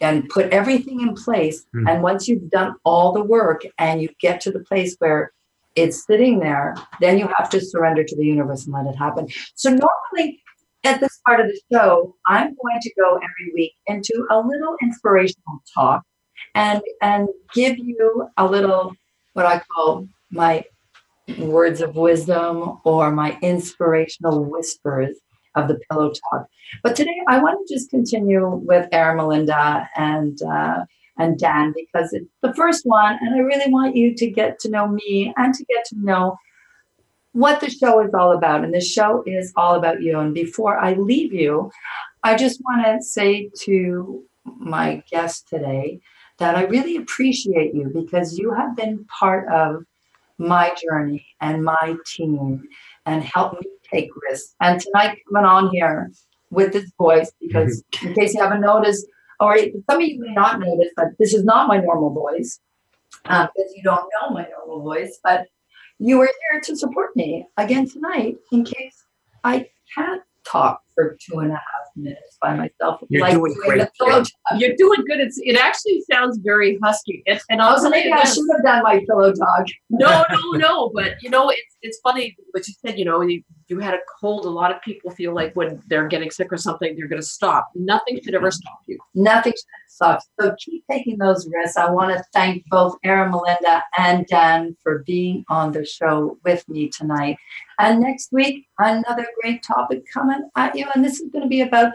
[0.00, 1.64] and put everything in place.
[1.74, 1.88] Mm-hmm.
[1.88, 5.32] And once you've done all the work and you get to the place where
[5.76, 6.74] it's sitting there.
[7.00, 9.28] Then you have to surrender to the universe and let it happen.
[9.54, 10.40] So normally
[10.84, 14.76] at this part of the show, I'm going to go every week into a little
[14.82, 16.02] inspirational talk
[16.54, 18.94] and and give you a little
[19.32, 20.64] what I call my
[21.38, 25.16] words of wisdom or my inspirational whispers
[25.54, 26.46] of the pillow talk.
[26.82, 30.84] But today I want to just continue with Ermelinda and uh,
[31.16, 34.70] and Dan because it's the first one, and I really want you to get to
[34.70, 36.36] know me and to get to know
[37.34, 38.64] what the show is all about.
[38.64, 40.18] And the show is all about you.
[40.18, 41.70] And before I leave you,
[42.22, 46.00] I just want to say to my guest today
[46.38, 49.84] that I really appreciate you because you have been part of
[50.38, 52.62] my journey and my team
[53.04, 54.54] and helped me take risks.
[54.60, 56.12] And tonight, coming on here
[56.50, 59.06] with this voice, because in case you haven't noticed,
[59.40, 62.60] or some of you may not notice, but this is not my normal voice
[63.22, 65.46] because uh, you don't know my normal voice, but
[65.98, 69.04] you are here to support me again tonight in case
[69.44, 73.00] I can't talk for two and a half minutes by myself.
[73.08, 73.88] You're like doing great.
[74.56, 75.20] You're doing good.
[75.20, 77.22] It's it actually sounds very husky.
[77.26, 79.66] It's, and I also maybe I should have done my pillow talk.
[79.90, 80.90] no, no, no.
[80.94, 82.98] But you know, it's it's funny what you said.
[82.98, 84.46] You know, you, you had a cold.
[84.46, 87.26] A lot of people feel like when they're getting sick or something, they're going to
[87.26, 87.68] stop.
[87.74, 88.98] Nothing should ever stop you.
[89.14, 90.20] Nothing should stop.
[90.40, 91.76] So keep taking those risks.
[91.76, 96.88] I want to thank both Ermelinda, and Dan for being on the show with me
[96.88, 97.36] tonight.
[97.78, 100.83] And next week, another great topic coming at you.
[100.94, 101.92] And this is going to be about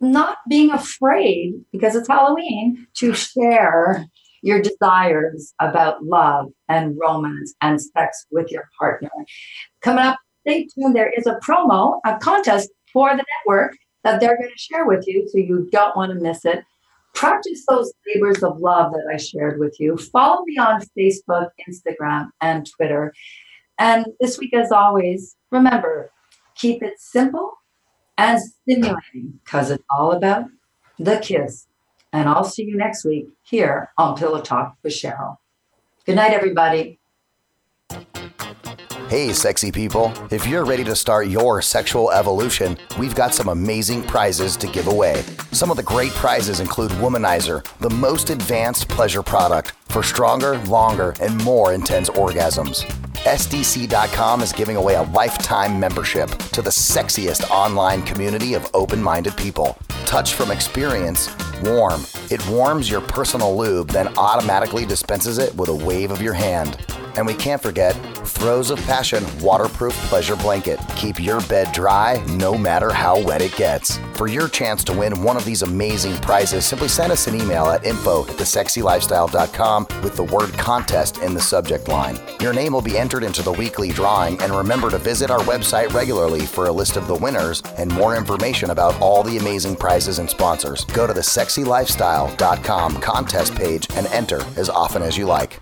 [0.00, 4.06] not being afraid, because it's Halloween, to share
[4.42, 9.10] your desires about love and romance and sex with your partner.
[9.80, 10.94] Coming up, stay tuned.
[10.94, 15.06] There is a promo, a contest for the network that they're going to share with
[15.06, 16.62] you, so you don't want to miss it.
[17.14, 19.96] Practice those labors of love that I shared with you.
[19.96, 23.14] Follow me on Facebook, Instagram, and Twitter.
[23.78, 26.10] And this week, as always, remember
[26.56, 27.52] keep it simple
[28.16, 30.46] and stimulating because it's all about
[30.98, 31.66] the kiss.
[32.12, 35.38] And I'll see you next week here on Pillow Talk with Cheryl.
[36.06, 37.00] Good night, everybody.
[39.08, 40.12] Hey, sexy people.
[40.30, 44.88] If you're ready to start your sexual evolution, we've got some amazing prizes to give
[44.88, 45.22] away.
[45.52, 51.14] Some of the great prizes include Womanizer, the most advanced pleasure product for stronger, longer,
[51.20, 52.82] and more intense orgasms.
[53.24, 59.34] SDC.com is giving away a lifetime membership to the sexiest online community of open minded
[59.38, 59.78] people.
[60.04, 61.28] Touch from experience,
[61.64, 62.04] warm.
[62.30, 66.78] It warms your personal lube, then automatically dispenses it with a wave of your hand.
[67.16, 67.94] And we can't forget
[68.26, 70.80] Throes of Passion waterproof pleasure blanket.
[70.96, 73.98] Keep your bed dry no matter how wet it gets.
[74.14, 77.66] For your chance to win one of these amazing prizes, simply send us an email
[77.66, 82.18] at info at thesexylifestyle.com with the word contest in the subject line.
[82.40, 85.92] Your name will be entered into the weekly drawing, and remember to visit our website
[85.92, 90.18] regularly for a list of the winners and more information about all the amazing prizes
[90.18, 90.84] and sponsors.
[90.86, 91.12] Go to
[91.54, 95.60] thesexylifestyle.com contest page and enter as often as you like.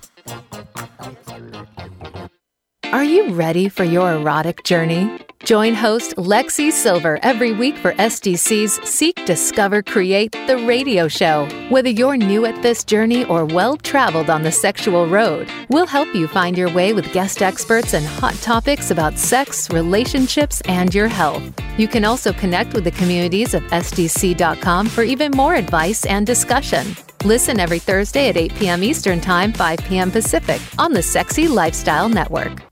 [2.93, 5.22] Are you ready for your erotic journey?
[5.53, 11.47] Join host Lexi Silver every week for SDC's Seek, Discover, Create, the radio show.
[11.69, 16.09] Whether you're new at this journey or well traveled on the sexual road, we'll help
[16.15, 21.09] you find your way with guest experts and hot topics about sex, relationships, and your
[21.09, 21.43] health.
[21.77, 26.97] You can also connect with the communities of SDC.com for even more advice and discussion.
[27.27, 28.83] Listen every Thursday at 8 p.m.
[28.83, 30.11] Eastern Time, 5 p.m.
[30.11, 32.72] Pacific on the Sexy Lifestyle Network.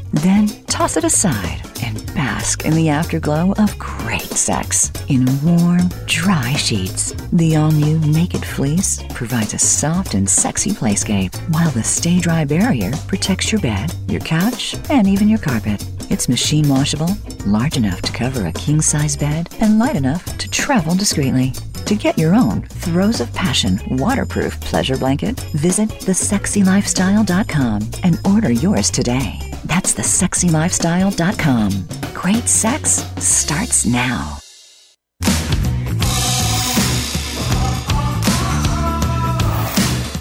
[0.13, 6.53] Then toss it aside and bask in the afterglow of great sex in warm, dry
[6.53, 7.13] sheets.
[7.31, 12.43] The all new Naked Fleece provides a soft and sexy playscape, while the Stay Dry
[12.43, 15.85] barrier protects your bed, your couch, and even your carpet.
[16.09, 20.49] It's machine washable, large enough to cover a king size bed, and light enough to
[20.49, 21.53] travel discreetly.
[21.91, 28.89] To get your own Throes of Passion waterproof pleasure blanket, visit thesexylifestyle.com and order yours
[28.89, 29.37] today.
[29.65, 32.13] That's thesexylifestyle.com.
[32.13, 34.37] Great sex starts now.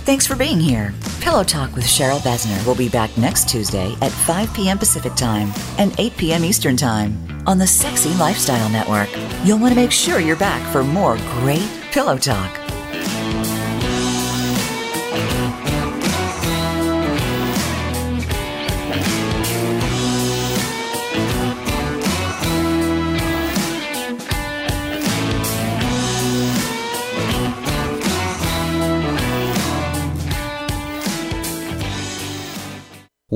[0.04, 0.92] Thanks for being here.
[1.20, 4.76] Pillow Talk with Cheryl Besner will be back next Tuesday at 5 p.m.
[4.76, 6.44] Pacific Time and 8 p.m.
[6.44, 7.29] Eastern Time.
[7.46, 9.08] On the Sexy Lifestyle Network.
[9.44, 12.69] You'll want to make sure you're back for more great pillow talk.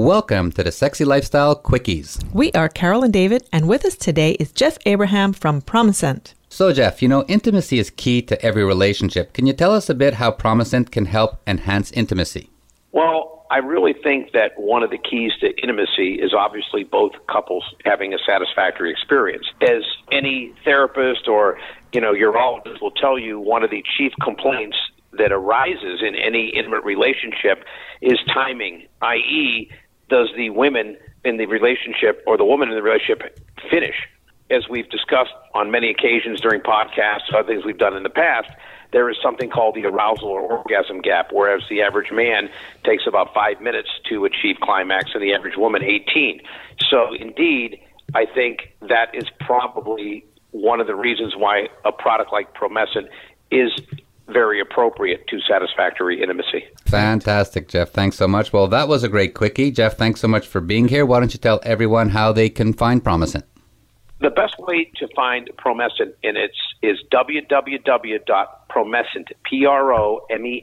[0.05, 2.23] Welcome to the Sexy Lifestyle Quickies.
[2.35, 6.35] We are Carol and David, and with us today is Jeff Abraham from Promescent.
[6.51, 9.33] So, Jeff, you know, intimacy is key to every relationship.
[9.33, 12.51] Can you tell us a bit how Promescent can help enhance intimacy?
[12.93, 17.65] Well, I really think that one of the keys to intimacy is obviously both couples
[17.87, 19.47] having a satisfactory experience.
[19.63, 21.57] As any therapist or,
[21.95, 24.77] you know, urologist will tell you, one of the chief complaints
[25.17, 27.65] that arises in any intimate relationship
[28.03, 29.71] is timing, i.e.,
[30.09, 33.39] does the women in the relationship or the woman in the relationship
[33.71, 33.97] finish?
[34.51, 38.49] As we've discussed on many occasions during podcasts, other things we've done in the past,
[38.93, 42.49] there is something called the arousal or orgasm gap, whereas the average man
[42.85, 46.41] takes about five minutes to achieve climax and the average woman 18.
[46.91, 47.81] So, indeed,
[48.15, 53.09] I think that is probably one of the reasons why a product like Promescent
[53.51, 53.73] is
[54.29, 56.65] very appropriate to satisfactory intimacy.
[56.87, 57.91] Fantastic, Jeff.
[57.91, 58.53] Thanks so much.
[58.53, 59.71] Well, that was a great quickie.
[59.71, 61.05] Jeff, thanks so much for being here.
[61.05, 63.43] Why don't you tell everyone how they can find Promescent?
[64.21, 70.63] The best way to find Promescent in its is www.promescent, P-R-O-M-E-S-C-E-N-T,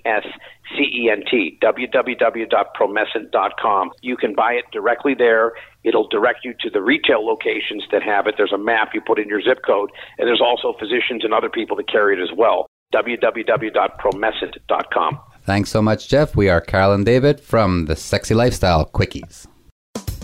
[1.61, 3.91] www.promescent.com.
[4.01, 5.53] You can buy it directly there.
[5.83, 8.35] It'll direct you to the retail locations that have it.
[8.37, 11.49] There's a map you put in your zip code, and there's also physicians and other
[11.49, 15.19] people that carry it as well www.promescent.com.
[15.43, 16.35] Thanks so much, Jeff.
[16.35, 19.47] We are Carol and David from the Sexy Lifestyle Quickies.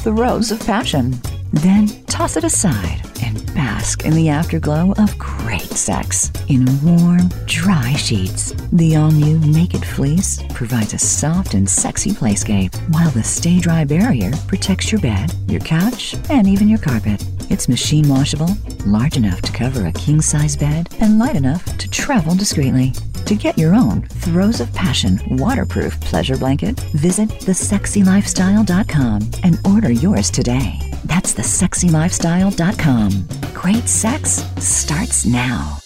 [0.00, 1.14] throes of passion.
[1.52, 7.92] Then toss it aside and bask in the afterglow of great sex in warm, dry
[7.94, 8.52] sheets.
[8.72, 13.84] The all new Naked Fleece provides a soft and sexy playscape, while the Stay Dry
[13.84, 17.22] barrier protects your bed, your couch, and even your carpet.
[17.50, 21.90] It's machine washable, large enough to cover a king size bed, and light enough to
[21.90, 22.94] travel discreetly.
[23.26, 30.30] To get your own Throes of Passion waterproof pleasure blanket, visit thesexylifestyle.com and order yours
[30.30, 30.78] today.
[31.04, 33.28] That's thesexylifestyle.com.
[33.54, 35.78] Great sex starts now.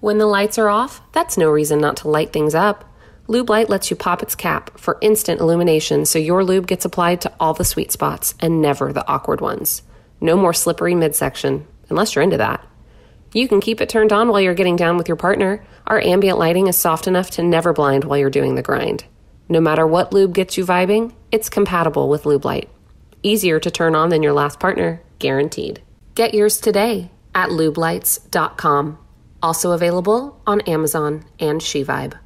[0.00, 2.84] When the lights are off, that's no reason not to light things up.
[3.28, 7.20] Lube Light lets you pop its cap for instant illumination so your lube gets applied
[7.22, 9.82] to all the sweet spots and never the awkward ones.
[10.20, 12.64] No more slippery midsection, unless you're into that.
[13.36, 15.62] You can keep it turned on while you're getting down with your partner.
[15.86, 19.04] Our ambient lighting is soft enough to never blind while you're doing the grind.
[19.46, 22.70] No matter what lube gets you vibing, it's compatible with Lube Light.
[23.22, 25.82] Easier to turn on than your last partner, guaranteed.
[26.14, 28.98] Get yours today at lubelights.com.
[29.42, 32.18] Also available on Amazon and SheVibe.